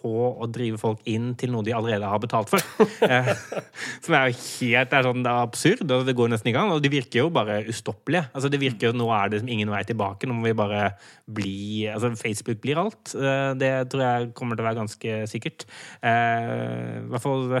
på 0.00 0.12
å 0.40 0.48
drive 0.50 0.78
folk 0.80 1.02
inn 1.10 1.32
til 1.38 1.52
noe 1.52 1.64
de 1.66 1.74
allerede 1.76 2.08
har 2.08 2.22
betalt 2.22 2.50
for. 2.52 2.64
Eh, 3.00 3.28
som 4.04 4.14
er 4.14 4.28
helt 4.30 4.92
er 4.94 5.06
sånn, 5.06 5.22
det 5.24 5.30
er 5.30 5.46
absurd, 5.46 5.92
og 5.94 6.04
det 6.06 6.12
går 6.16 6.28
nesten 6.30 6.50
i 6.50 6.52
gang. 6.54 6.68
Og 6.74 6.82
de 6.84 6.90
virker 6.92 7.22
jo 7.22 7.30
bare 7.32 7.60
ustoppelige. 7.70 8.28
Altså, 8.36 8.50
det 8.52 8.60
virker 8.60 8.90
jo, 8.90 8.96
Nå 9.00 9.06
er 9.16 9.32
det 9.32 9.40
ingen 9.46 9.72
vei 9.72 9.80
tilbake. 9.88 10.28
Nå 10.28 10.36
må 10.36 10.46
vi 10.46 10.52
bare 10.58 10.82
bli 11.30 11.88
altså 11.90 12.12
Facebook 12.18 12.60
blir 12.62 12.78
alt. 12.82 13.14
Eh, 13.16 13.52
det 13.58 13.72
tror 13.90 14.04
jeg 14.04 14.30
kommer 14.36 14.58
til 14.58 14.64
å 14.64 14.68
være 14.68 14.80
ganske 14.82 15.16
sikkert. 15.32 15.66
Eh, 16.06 17.00
I 17.00 17.08
hvert 17.10 17.24
fall 17.24 17.56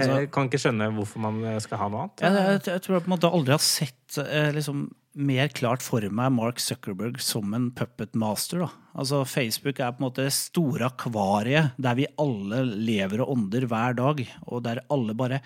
Jeg 0.00 0.32
kan 0.34 0.48
ikke 0.48 0.62
skjønne 0.64 0.90
hvorfor 0.96 1.22
man 1.28 1.44
skal 1.62 1.84
ha 1.84 1.90
noe 1.92 2.06
annet. 2.06 2.24
Jeg, 2.24 2.40
jeg, 2.40 2.64
jeg 2.72 2.86
tror 2.86 2.96
jeg 2.96 3.04
på 3.04 3.12
en 3.12 3.16
måte 3.16 3.32
aldri 3.36 3.56
har 3.58 3.64
sett 3.64 4.20
liksom 4.56 4.86
mer 5.14 5.50
klart 5.52 5.84
for 5.84 6.04
meg 6.08 6.32
Mark 6.34 6.60
Zuckerberg 6.62 7.20
som 7.22 7.52
en 7.56 7.70
puppet 7.76 8.16
master. 8.18 8.64
Da. 8.64 8.70
Altså 8.96 9.22
Facebook 9.28 9.80
er 9.80 9.92
på 9.92 10.02
en 10.02 10.08
måte 10.08 10.26
det 10.26 10.34
store 10.36 10.88
akvariet 10.88 11.76
der 11.80 11.98
vi 11.98 12.08
alle 12.20 12.64
lever 12.72 13.24
og 13.24 13.36
ånder 13.36 13.68
hver 13.68 13.96
dag, 13.98 14.24
og 14.48 14.64
der 14.66 14.84
alle 14.92 15.16
bare 15.18 15.42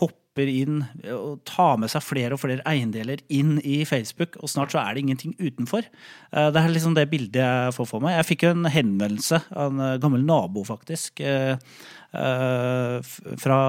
hopper 0.00 0.19
inn 0.38 0.84
og 1.10 1.40
tar 1.44 1.76
med 1.82 1.90
seg 1.92 2.04
flere 2.06 2.36
og 2.36 2.40
flere 2.40 2.62
eiendeler 2.68 3.20
inn 3.28 3.58
i 3.66 3.84
Facebook, 3.84 4.38
og 4.40 4.48
snart 4.48 4.72
så 4.72 4.78
er 4.80 4.94
det 4.94 5.02
ingenting 5.02 5.34
utenfor. 5.40 5.82
Det 6.30 6.60
er 6.62 6.70
liksom 6.72 6.94
det 6.96 7.10
bildet 7.10 7.42
jeg 7.42 7.74
får 7.76 7.88
for 7.90 8.00
meg. 8.00 8.14
Jeg 8.16 8.28
fikk 8.30 8.46
en 8.48 8.64
henvendelse 8.70 9.42
av 9.50 9.74
en 9.74 10.00
gammel 10.00 10.24
nabo, 10.24 10.64
faktisk, 10.64 11.20
fra 13.42 13.60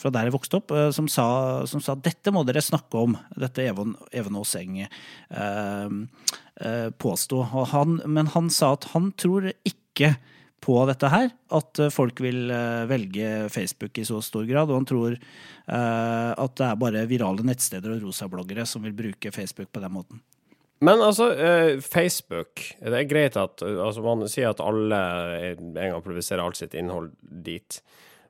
fra 0.00 0.12
der 0.14 0.28
jeg 0.28 0.34
vokste 0.34 0.60
opp, 0.60 0.74
eh, 0.74 0.88
som 0.94 1.08
sa, 1.10 1.26
som 1.70 1.82
sa 1.84 1.96
dette 1.98 2.32
må 2.34 2.44
dere 2.48 2.62
snakke 2.64 3.04
om. 3.04 3.16
Dette 3.36 3.64
Even, 3.66 3.94
Even 4.16 4.38
Aaseng 4.40 4.82
eh, 4.84 5.94
eh, 6.60 6.88
påsto. 7.00 7.44
Men 8.06 8.32
han 8.34 8.50
sa 8.52 8.74
at 8.76 8.90
han 8.94 9.12
tror 9.20 9.50
ikke 9.66 10.14
på 10.60 10.76
dette 10.88 11.08
her, 11.08 11.30
at 11.56 11.80
folk 11.92 12.20
vil 12.20 12.50
eh, 12.52 12.88
velge 12.90 13.48
Facebook 13.52 13.98
i 13.98 14.04
så 14.04 14.20
stor 14.24 14.44
grad. 14.48 14.70
Og 14.70 14.82
han 14.82 14.88
tror 14.88 15.14
eh, 15.16 16.32
at 16.34 16.58
det 16.60 16.66
er 16.66 16.82
bare 16.82 17.06
virale 17.10 17.46
nettsteder 17.46 17.94
og 17.94 18.04
rosabloggere 18.04 18.66
som 18.68 18.84
vil 18.84 18.96
bruke 18.96 19.32
Facebook 19.34 19.72
på 19.72 19.82
den 19.82 19.94
måten. 19.96 20.20
Men 20.80 21.02
altså, 21.04 21.30
eh, 21.36 21.80
Facebook 21.84 22.62
Det 22.80 22.96
er 22.96 23.08
greit 23.08 23.36
at 23.36 23.60
altså, 23.62 24.04
man 24.04 24.28
sier 24.28 24.52
at 24.52 24.62
alle 24.64 25.00
en 25.50 25.74
gang 25.76 26.04
publiserer 26.04 26.44
alt 26.44 26.60
sitt 26.60 26.76
innhold 26.76 27.12
dit. 27.20 27.82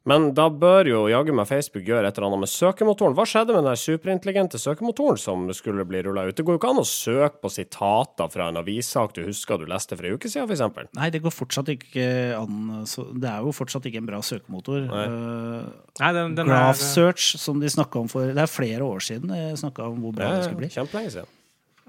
Men 0.09 0.31
da 0.33 0.47
bør 0.49 0.89
jo 0.89 1.01
jaggu 1.11 1.35
meg 1.37 1.49
Facebook 1.51 1.85
gjøre 1.85 2.09
et 2.09 2.17
eller 2.17 2.31
annet 2.31 2.47
med 2.47 2.51
søkemotoren. 2.51 3.13
Hva 3.19 3.27
skjedde 3.29 3.53
med 3.53 3.67
den 3.69 3.77
superintelligente 3.77 4.61
søkemotoren 4.61 5.19
som 5.21 5.43
skulle 5.57 5.85
bli 5.89 6.01
rulla 6.07 6.25
ut? 6.29 6.37
Det 6.39 6.47
går 6.47 6.57
jo 6.57 6.61
ikke 6.63 6.71
an 6.73 6.81
å 6.81 6.87
søke 6.89 7.43
på 7.43 7.51
sitater 7.53 8.31
fra 8.33 8.47
en 8.49 8.61
avissak 8.63 9.13
du 9.17 9.21
husker 9.27 9.61
du 9.61 9.67
leste 9.69 9.99
for 9.99 10.09
en 10.09 10.17
uke 10.17 10.31
siden, 10.33 10.49
f.eks. 10.49 10.95
Nei, 10.97 11.11
det 11.13 11.21
går 11.25 11.35
fortsatt 11.37 11.69
ikke 11.75 12.07
an. 12.39 12.87
Det 12.87 13.29
er 13.29 13.45
jo 13.45 13.53
fortsatt 13.57 13.91
ikke 13.91 14.01
en 14.01 14.09
bra 14.09 14.23
søkemotor. 14.25 14.87
Nei. 14.89 15.05
Uh, 15.11 15.91
Nei, 16.01 16.15
den, 16.17 16.39
den 16.39 16.49
Graph 16.49 16.79
er... 16.79 16.87
Search, 16.95 17.35
som 17.43 17.61
de 17.61 17.69
snakka 17.69 18.01
om 18.01 18.09
for 18.09 18.33
Det 18.33 18.41
er 18.41 18.51
flere 18.51 18.87
år 18.87 19.05
siden 19.05 19.35
de 19.35 19.53
snakka 19.61 19.91
om 19.93 20.01
hvor 20.07 20.17
bra 20.17 20.33
ja, 20.33 20.41
det 20.41 20.49
skulle 20.49 20.65
bli. 20.65 20.73
Kjempelenge 20.73 21.13
siden. 21.19 21.37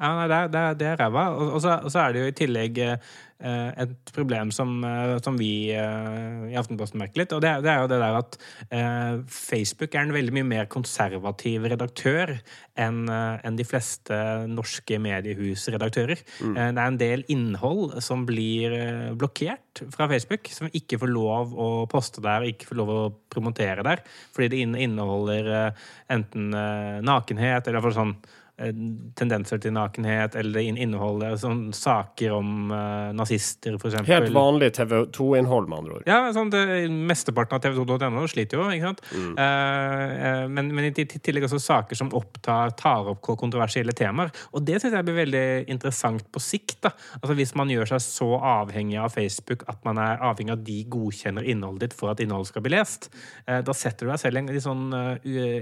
Ja, 0.01 0.15
nei, 0.17 0.29
det, 0.31 0.39
det, 0.55 0.61
det 0.79 0.87
er 0.89 1.03
ræva. 1.03 1.27
Og, 1.35 1.57
og, 1.59 1.67
og, 1.85 1.91
så 1.93 1.99
er 2.01 2.15
det 2.15 2.23
jo 2.23 2.29
i 2.31 2.37
tillegg 2.39 2.79
eh, 2.81 3.11
et 3.83 4.13
problem 4.15 4.49
som, 4.55 4.79
eh, 4.87 5.13
som 5.21 5.37
vi 5.37 5.69
eh, 5.77 6.47
i 6.49 6.57
Aftenposten 6.57 6.97
merker 7.01 7.21
litt. 7.21 7.35
Og 7.37 7.43
det, 7.43 7.51
det, 7.61 7.69
er 7.69 7.83
jo 7.83 7.91
det 7.91 7.99
der 8.01 8.17
at 8.17 8.37
eh, 8.73 9.21
Facebook 9.29 9.93
er 9.93 10.07
en 10.07 10.15
veldig 10.15 10.33
mye 10.39 10.47
mer 10.55 10.71
konservativ 10.73 11.69
redaktør 11.69 12.33
enn 12.81 13.03
eh, 13.13 13.45
en 13.45 13.61
de 13.61 13.67
fleste 13.67 14.17
norske 14.49 14.97
mediehusredaktører. 15.05 16.25
Mm. 16.41 16.57
Eh, 16.57 16.73
det 16.73 16.81
er 16.81 16.91
en 16.95 17.01
del 17.03 17.25
innhold 17.37 17.99
som 18.01 18.25
blir 18.25 18.73
blokkert 19.21 19.85
fra 19.93 20.09
Facebook, 20.09 20.49
som 20.49 20.73
ikke 20.73 20.97
får 21.03 21.13
lov 21.13 21.53
å 21.53 21.71
poste 21.93 22.25
der 22.25 22.41
og 22.41 22.55
ikke 22.55 22.73
får 22.73 22.81
lov 22.81 22.93
å 22.97 22.99
promotere 23.31 23.85
der, 23.85 24.01
fordi 24.33 24.49
det 24.55 24.65
inneholder 24.81 25.53
enten 26.11 26.49
nakenhet 27.05 27.67
eller 27.67 27.77
iallfall 27.77 27.99
sånn 28.01 28.15
tendenser 29.17 29.59
til 29.61 29.73
nakenhet, 29.75 30.35
eller 30.39 30.65
innholdet. 30.69 31.39
sånn 31.41 31.63
saker 31.75 32.35
om 32.35 32.71
uh, 32.73 33.11
nazister, 33.17 33.77
f.eks. 33.77 34.07
Helt 34.07 34.33
vanlig 34.35 34.71
TV2-innhold, 34.77 35.69
med 35.71 35.77
andre 35.81 35.97
ord. 35.97 36.07
Ja, 36.09 36.19
sånn, 36.35 36.51
det, 36.53 36.63
mesteparten 36.89 37.57
av 37.57 37.63
TV2.no 37.65 38.25
sliter 38.31 38.59
jo, 38.59 38.67
ikke 38.71 38.91
sant. 38.91 39.03
Mm. 39.11 39.33
Uh, 39.39 40.45
men, 40.53 40.71
men, 40.75 40.89
i 40.91 41.07
tillegg 41.11 41.47
også 41.47 41.61
saker 41.63 41.99
som 41.99 42.11
opptar, 42.17 42.75
tar 42.79 43.11
opp 43.11 43.23
kontroversielle 43.25 43.95
temaer. 43.97 44.31
Og 44.55 44.65
det 44.67 44.79
syns 44.81 44.97
jeg 44.97 45.07
blir 45.07 45.19
veldig 45.21 45.45
interessant 45.71 46.27
på 46.31 46.43
sikt. 46.43 46.79
da. 46.87 46.93
Altså 47.21 47.37
Hvis 47.37 47.55
man 47.59 47.71
gjør 47.73 47.93
seg 47.93 48.05
så 48.05 48.29
avhengig 48.37 48.99
av 49.01 49.13
Facebook 49.15 49.65
at 49.71 49.81
man 49.87 49.99
er 50.01 50.21
avhengig 50.21 50.55
av 50.55 50.65
de 50.65 50.79
godkjenner 50.91 51.47
innholdet 51.47 51.91
ditt 51.91 51.97
for 51.97 52.13
at 52.13 52.21
innholdet 52.23 52.51
skal 52.51 52.65
bli 52.65 52.75
lest, 52.75 53.09
uh, 53.47 53.59
da 53.65 53.75
setter 53.75 54.07
du 54.07 54.13
deg 54.13 54.21
selv 54.21 54.37
i 54.37 54.43
en 54.43 54.51
litt 54.51 54.65
sånn 54.65 54.87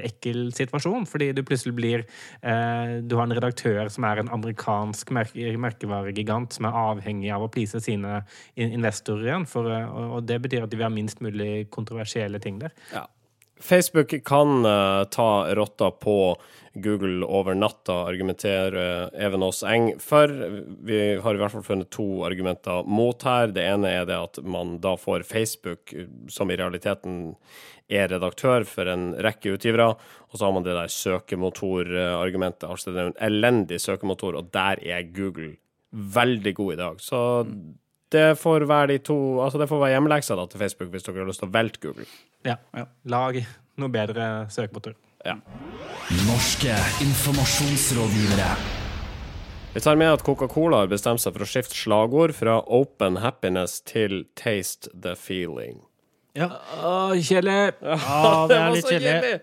ekkel 0.09 0.49
situasjon, 0.55 1.05
fordi 1.09 1.31
du 1.35 1.43
plutselig 1.47 1.75
blir 1.77 2.03
eh, 2.41 2.88
du 3.01 3.15
har 3.17 3.27
en 3.27 3.35
redaktør 3.35 3.89
som 3.91 4.05
er 4.07 4.21
en 4.21 4.31
amerikansk 4.33 5.13
merke, 5.15 5.53
merkevaregigant 5.61 6.55
som 6.55 6.67
er 6.69 6.81
avhengig 6.81 7.31
av 7.35 7.45
å 7.45 7.51
please 7.51 7.79
sine 7.83 8.21
investorer 8.55 9.29
igjen. 9.29 9.47
For, 9.49 9.69
eh, 9.73 9.87
og, 10.09 10.23
det 10.29 10.41
betyr 10.43 10.65
at 10.65 10.73
de 10.73 10.79
vil 10.79 10.89
ha 10.89 10.93
minst 10.93 11.23
mulig 11.25 11.69
kontroversielle 11.73 12.41
ting 12.43 12.61
der. 12.63 12.75
Ja. 12.93 13.07
Facebook 13.59 14.13
kan 14.23 14.63
uh, 14.63 15.03
ta 15.11 15.29
rotta 15.55 15.89
på 15.91 16.37
Google 16.79 17.25
over 17.27 17.57
natta, 17.59 18.05
argumenterer 18.07 19.09
Evenås 19.19 19.63
Eng 19.67 19.89
for. 19.99 20.31
Vi 20.87 20.99
har 21.19 21.35
i 21.35 21.41
hvert 21.41 21.51
fall 21.51 21.65
funnet 21.65 21.89
to 21.91 22.23
argumenter 22.23 22.87
mot 22.87 23.23
her. 23.27 23.51
Det 23.51 23.65
ene 23.67 23.91
er 23.91 24.07
det 24.07 24.15
at 24.15 24.39
man 24.47 24.77
da 24.79 24.95
får 24.97 25.27
Facebook, 25.27 25.91
eh, 25.93 26.07
som 26.31 26.51
i 26.51 26.57
realiteten 26.59 27.35
er 27.89 28.09
redaktør 28.13 28.65
for 28.69 28.89
en 28.91 29.11
rekke 29.17 29.55
utgivere, 29.57 29.91
og 30.29 30.37
så 30.37 30.45
har 30.45 30.55
man 30.55 30.65
det 30.65 30.77
der 30.77 30.93
søkemotorargumentet. 30.93 32.69
Altså 32.69 32.93
det 32.93 33.01
er 33.01 33.11
en 33.11 33.21
elendig 33.29 33.81
søkemotor, 33.81 34.37
og 34.37 34.53
der 34.53 34.81
er 34.85 35.07
Google 35.15 35.55
veldig 35.91 36.55
god 36.55 36.73
i 36.73 36.79
dag. 36.79 37.01
Så 37.01 37.21
det 38.13 38.37
får 38.41 38.65
være 38.69 38.87
de 38.87 38.97
to 39.05 39.41
Altså 39.41 39.59
det 39.61 39.69
får 39.69 39.81
være 39.83 39.93
hjemmeleksa 39.97 40.37
da 40.37 40.45
til 40.49 40.61
Facebook 40.61 40.89
hvis 40.93 41.05
dere 41.05 41.21
har 41.21 41.29
lyst 41.29 41.43
til 41.43 41.49
å 41.49 41.53
velte 41.53 41.81
Google. 41.83 42.05
Ja. 42.45 42.57
Lag 43.09 43.41
noe 43.79 43.93
bedre 43.93 44.29
søkemotor. 44.53 44.97
Ja. 45.25 45.35
Norske 46.25 46.77
informasjonsrådgivere. 47.05 48.51
Vi 49.73 49.83
tar 49.85 49.99
med 50.01 50.09
at 50.13 50.23
Coca-Cola 50.25 50.81
har 50.81 50.89
bestemt 50.89 51.21
seg 51.21 51.35
for 51.35 51.45
å 51.45 51.49
skifte 51.49 51.77
slagord 51.77 52.33
fra 52.33 52.57
Open 52.65 53.19
Happiness 53.21 53.77
til 53.85 54.23
Taste 54.39 54.89
the 54.93 55.13
Feeling. 55.13 55.83
Ja, 56.37 56.49
Å, 56.85 56.91
kjedelig! 57.17 57.73
ja 57.81 58.19
det 58.49 58.57
er 58.57 58.75
litt 58.75 58.89
kjedelig. 58.89 59.37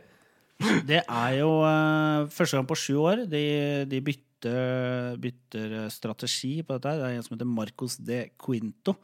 Det 0.88 1.00
er 1.02 1.32
jo 1.36 1.50
eh, 1.68 2.28
første 2.32 2.56
gang 2.56 2.68
på 2.68 2.78
sju 2.80 2.94
år 3.02 3.24
de, 3.28 3.42
de 3.90 4.00
bytter, 4.06 5.18
bytter 5.20 5.74
eh, 5.82 5.88
strategi 5.92 6.54
på 6.62 6.76
dette. 6.76 6.92
her. 6.94 7.02
Det 7.02 7.10
er 7.10 7.18
en 7.18 7.26
som 7.26 7.36
heter 7.36 7.50
Marcos 7.50 7.98
de 8.00 8.22
Quinto, 8.40 8.96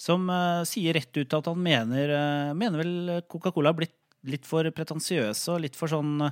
som 0.00 0.26
eh, 0.32 0.64
sier 0.66 0.96
rett 0.98 1.20
ut 1.20 1.38
at 1.38 1.52
han 1.52 1.62
mener, 1.62 2.14
eh, 2.16 2.56
mener 2.58 2.82
vel 2.82 2.96
Coca-Cola 3.30 3.74
har 3.74 3.78
blitt 3.78 3.94
litt 4.26 4.48
for 4.48 4.66
pretensiøse 4.74 5.52
og 5.54 5.62
litt 5.62 5.76
for 5.78 5.92
sånn 5.92 6.24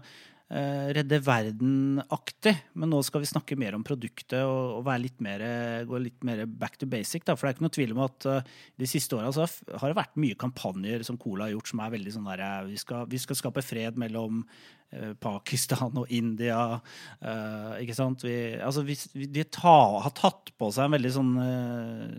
redde 0.95 1.19
verden-aktig. 1.25 2.53
Men 2.79 2.93
nå 2.93 3.01
skal 3.07 3.25
vi 3.25 3.31
snakke 3.31 3.57
mer 3.59 3.75
om 3.77 3.85
produktet 3.87 4.43
og, 4.45 4.81
litt 5.03 5.21
mer, 5.25 5.43
gå 5.89 5.99
litt 6.03 6.23
mer 6.27 6.45
back 6.47 6.77
to 6.79 6.87
basic. 6.91 7.25
Da. 7.27 7.35
For 7.35 7.47
det 7.49 7.55
er 7.55 7.57
ikke 7.59 7.67
noe 7.67 7.75
tvil 7.79 7.95
om 7.97 8.03
at 8.07 8.29
eh, 8.31 8.53
de 8.81 8.89
siste 8.91 9.17
åra 9.19 9.33
har- 9.81 9.91
det 9.91 9.99
vært 9.99 10.21
mye 10.23 10.39
kampanjer 10.39 11.05
som 11.07 11.19
Cola 11.19 11.49
har 11.49 11.55
gjort, 11.57 11.73
som 11.73 11.81
er 11.85 11.91
veldig 11.97 12.15
sånn 12.15 12.31
der 12.31 12.45
eh, 12.45 12.61
Vi 12.71 12.79
vi 13.11 13.19
skal 13.19 13.37
skape 13.41 13.65
fred 13.67 13.99
mellom 14.01 14.45
eh, 14.93 15.13
Pakistan 15.19 15.97
og 15.99 16.07
India. 16.15 16.81
eh, 17.21 17.83
ikke 17.83 17.99
sant? 17.99 18.23
Vi, 18.23 18.55
altså, 18.63 18.85
vi, 18.87 18.97
de 19.27 19.45
ta, 19.45 19.77
har 20.07 20.15
tatt 20.15 20.55
på 20.59 20.71
seg 20.75 20.87
en 20.87 20.97
veldig 20.99 21.13
sånn 21.19 21.35
eh, 21.43 22.17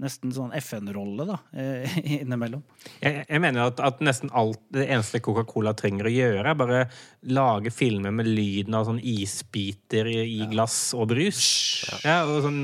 Nesten 0.00 0.32
sånn 0.32 0.54
FN-rolle, 0.56 1.26
da, 1.28 1.36
eh, 1.52 1.96
innimellom. 2.20 2.62
Jeg, 3.02 3.24
jeg 3.26 3.42
mener 3.42 3.68
at, 3.68 3.80
at 3.84 4.00
nesten 4.04 4.32
alt 4.32 4.60
det 4.72 4.86
eneste 4.86 5.20
Coca-Cola 5.24 5.74
trenger 5.76 6.08
å 6.08 6.12
gjøre, 6.14 6.44
er 6.48 6.56
bare 6.56 6.78
lage 7.28 7.72
filmer 7.74 8.14
med 8.14 8.30
lyden 8.30 8.76
av 8.78 8.86
sånn 8.88 9.00
isbiter 9.04 10.08
i, 10.08 10.46
glass 10.50 10.94
og 10.96 11.10
brus. 11.12 11.42
Ja, 12.06 12.22
og 12.24 12.46
sånn 12.46 12.62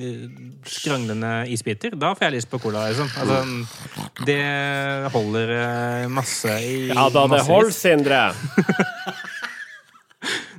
eh, 0.00 0.24
skranglende 0.64 1.34
isbiter. 1.52 1.98
Da 2.00 2.14
får 2.16 2.30
jeg 2.30 2.38
lyst 2.38 2.52
på 2.52 2.62
cola, 2.64 2.86
liksom. 2.88 3.10
Altså, 3.20 4.24
det 4.24 4.40
holder 5.12 5.54
eh, 5.58 6.08
masse 6.12 6.56
i 6.64 6.88
Ja 6.94 7.10
da, 7.12 7.26
det 7.34 7.44
holder, 7.48 7.76
Sindre! 7.76 8.24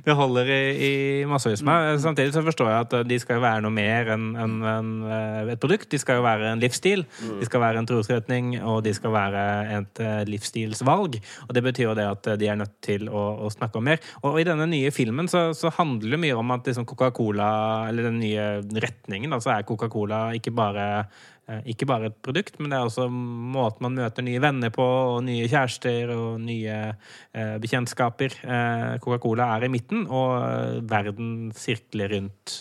Det 0.02 0.14
holder 0.18 0.48
i, 0.50 0.62
i 0.86 0.92
massevis. 1.30 1.62
med. 1.62 2.00
samtidig 2.00 2.32
så 2.34 2.42
forstår 2.42 2.70
jeg 2.70 2.86
at 2.86 2.94
de 3.08 3.18
skal 3.22 3.38
jo 3.38 3.44
være 3.44 3.62
noe 3.62 3.74
mer 3.74 4.10
enn 4.14 4.24
en, 4.34 4.56
enn, 4.66 4.92
eh, 5.06 5.52
et 5.54 5.62
produkt. 5.62 5.90
De 5.92 6.00
skal 6.00 6.18
jo 6.18 6.24
være 6.26 6.52
en 6.52 6.62
livsstil, 6.62 7.04
de 7.22 7.46
skal 7.46 7.62
være 7.62 7.82
en 7.82 7.88
trosretning, 7.88 8.54
og 8.60 8.82
de 8.86 8.94
skal 8.96 9.14
være 9.14 9.44
et 9.78 10.02
eh, 10.02 10.22
livsstilsvalg. 10.30 11.18
Og 11.46 11.54
det 11.54 11.64
betyr 11.68 11.88
jo 11.88 11.96
det 11.98 12.08
at 12.08 12.30
de 12.40 12.50
er 12.50 12.58
nødt 12.58 12.74
til 12.84 13.06
å, 13.10 13.24
å 13.46 13.52
snakke 13.54 13.78
om 13.78 13.86
mer. 13.92 14.02
Og 14.26 14.40
i 14.40 14.46
denne 14.48 14.66
nye 14.70 14.90
filmen 14.94 15.30
så, 15.30 15.50
så 15.56 15.72
handler 15.78 16.16
det 16.16 16.22
mye 16.24 16.38
om 16.38 16.54
at 16.56 16.66
liksom 16.66 16.88
Coca-Cola, 16.88 17.52
eller 17.90 18.10
den 18.10 18.18
nye 18.22 18.48
retningen, 18.62 19.32
altså 19.32 19.54
er 19.54 19.68
Coca-Cola 19.68 20.24
ikke 20.38 20.54
bare 20.56 20.88
eh, 21.02 21.20
ikke 21.68 21.88
bare 21.90 22.10
et 22.10 22.18
produkt, 22.24 22.58
men 22.60 22.70
det 22.70 22.78
er 22.78 22.88
også 22.88 23.08
måten 23.10 23.86
man 23.88 23.96
møter 23.98 24.24
nye 24.24 24.42
venner 24.42 24.72
på, 24.74 24.84
og 24.84 25.24
nye 25.26 25.48
kjærester 25.50 26.12
og 26.14 26.40
nye 26.44 26.76
eh, 26.92 27.56
bekjentskaper. 27.62 28.36
Eh, 28.42 28.90
Coca-Cola 29.02 29.50
er 29.56 29.66
i 29.66 29.72
midten, 29.72 30.06
og 30.06 30.36
eh, 30.38 30.76
verden 30.88 31.50
sirkler 31.56 32.14
rundt. 32.14 32.60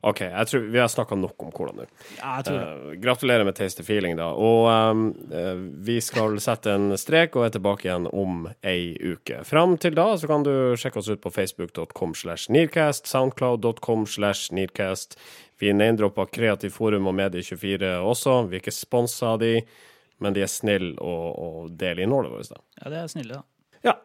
OK, 0.00 0.22
jeg 0.24 0.48
tror 0.48 0.62
vi 0.72 0.80
har 0.80 0.88
snakka 0.88 1.16
nok 1.20 1.42
om 1.44 1.50
cola 1.52 1.74
nå. 1.76 1.84
Ja, 2.16 2.38
jeg 2.38 2.46
tror 2.46 2.56
det. 2.56 2.68
Eh, 2.68 2.94
gratulerer 3.02 3.44
med 3.44 3.56
Taste 3.58 3.84
Feeling, 3.84 4.16
da. 4.16 4.30
Og 4.32 4.64
ehm, 4.72 5.02
eh, 5.28 5.60
vi 5.84 5.98
skal 6.04 6.38
sette 6.40 6.72
en 6.72 6.94
strek 7.00 7.36
og 7.36 7.44
er 7.44 7.52
tilbake 7.58 7.84
igjen 7.88 8.08
om 8.08 8.46
ei 8.64 8.94
uke. 8.96 9.42
Fram 9.44 9.76
til 9.80 9.98
da 9.98 10.08
så 10.16 10.30
kan 10.30 10.46
du 10.46 10.72
sjekke 10.80 11.02
oss 11.02 11.10
ut 11.12 11.20
på 11.20 11.34
facebook.com 11.34 12.16
slash 12.16 12.48
nearcast, 12.48 13.12
soundcloud.com 13.12 14.08
slash 14.08 14.48
nearcast. 14.56 15.18
Vi 15.60 15.74
name-dropper 15.76 16.30
Kreativt 16.32 16.74
Forum 16.74 17.10
og 17.10 17.16
Medie24 17.18 17.98
også. 18.00 18.40
Vi 18.48 18.56
er 18.56 18.64
ikke 18.64 18.74
sponsa 18.74 19.34
av 19.34 19.42
de, 19.42 19.58
men 20.24 20.36
de 20.36 20.44
er 20.44 20.50
snille 20.50 20.94
og, 20.96 21.26
og 21.36 21.70
deler 21.76 22.06
innholdet 22.06 22.32
vårt, 22.32 22.52
da. 22.54 22.62
Ja, 22.80 22.92
det 22.92 23.02
er 23.02 23.12
snille, 23.12 23.40
da. 23.40 23.44
Ja. 23.90 23.96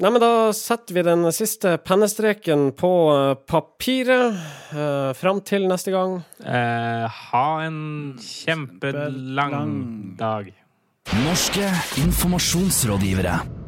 Nei, 0.00 0.08
men 0.14 0.22
da 0.22 0.32
setter 0.56 0.96
vi 0.96 1.04
den 1.04 1.26
siste 1.36 1.74
pennestreken 1.84 2.70
på 2.72 2.92
eh, 3.12 3.34
papiret. 3.52 4.38
Uh, 4.72 5.12
fram 5.16 5.42
til 5.44 5.68
neste 5.68 5.92
gang. 5.92 6.22
Eh, 6.40 7.04
ha 7.28 7.46
en 7.66 7.80
kjempelang 8.16 8.96
Kjempelang. 8.96 9.78
dag. 10.20 10.52
Norske 11.20 11.68
informasjonsrådgivere. 12.00 13.59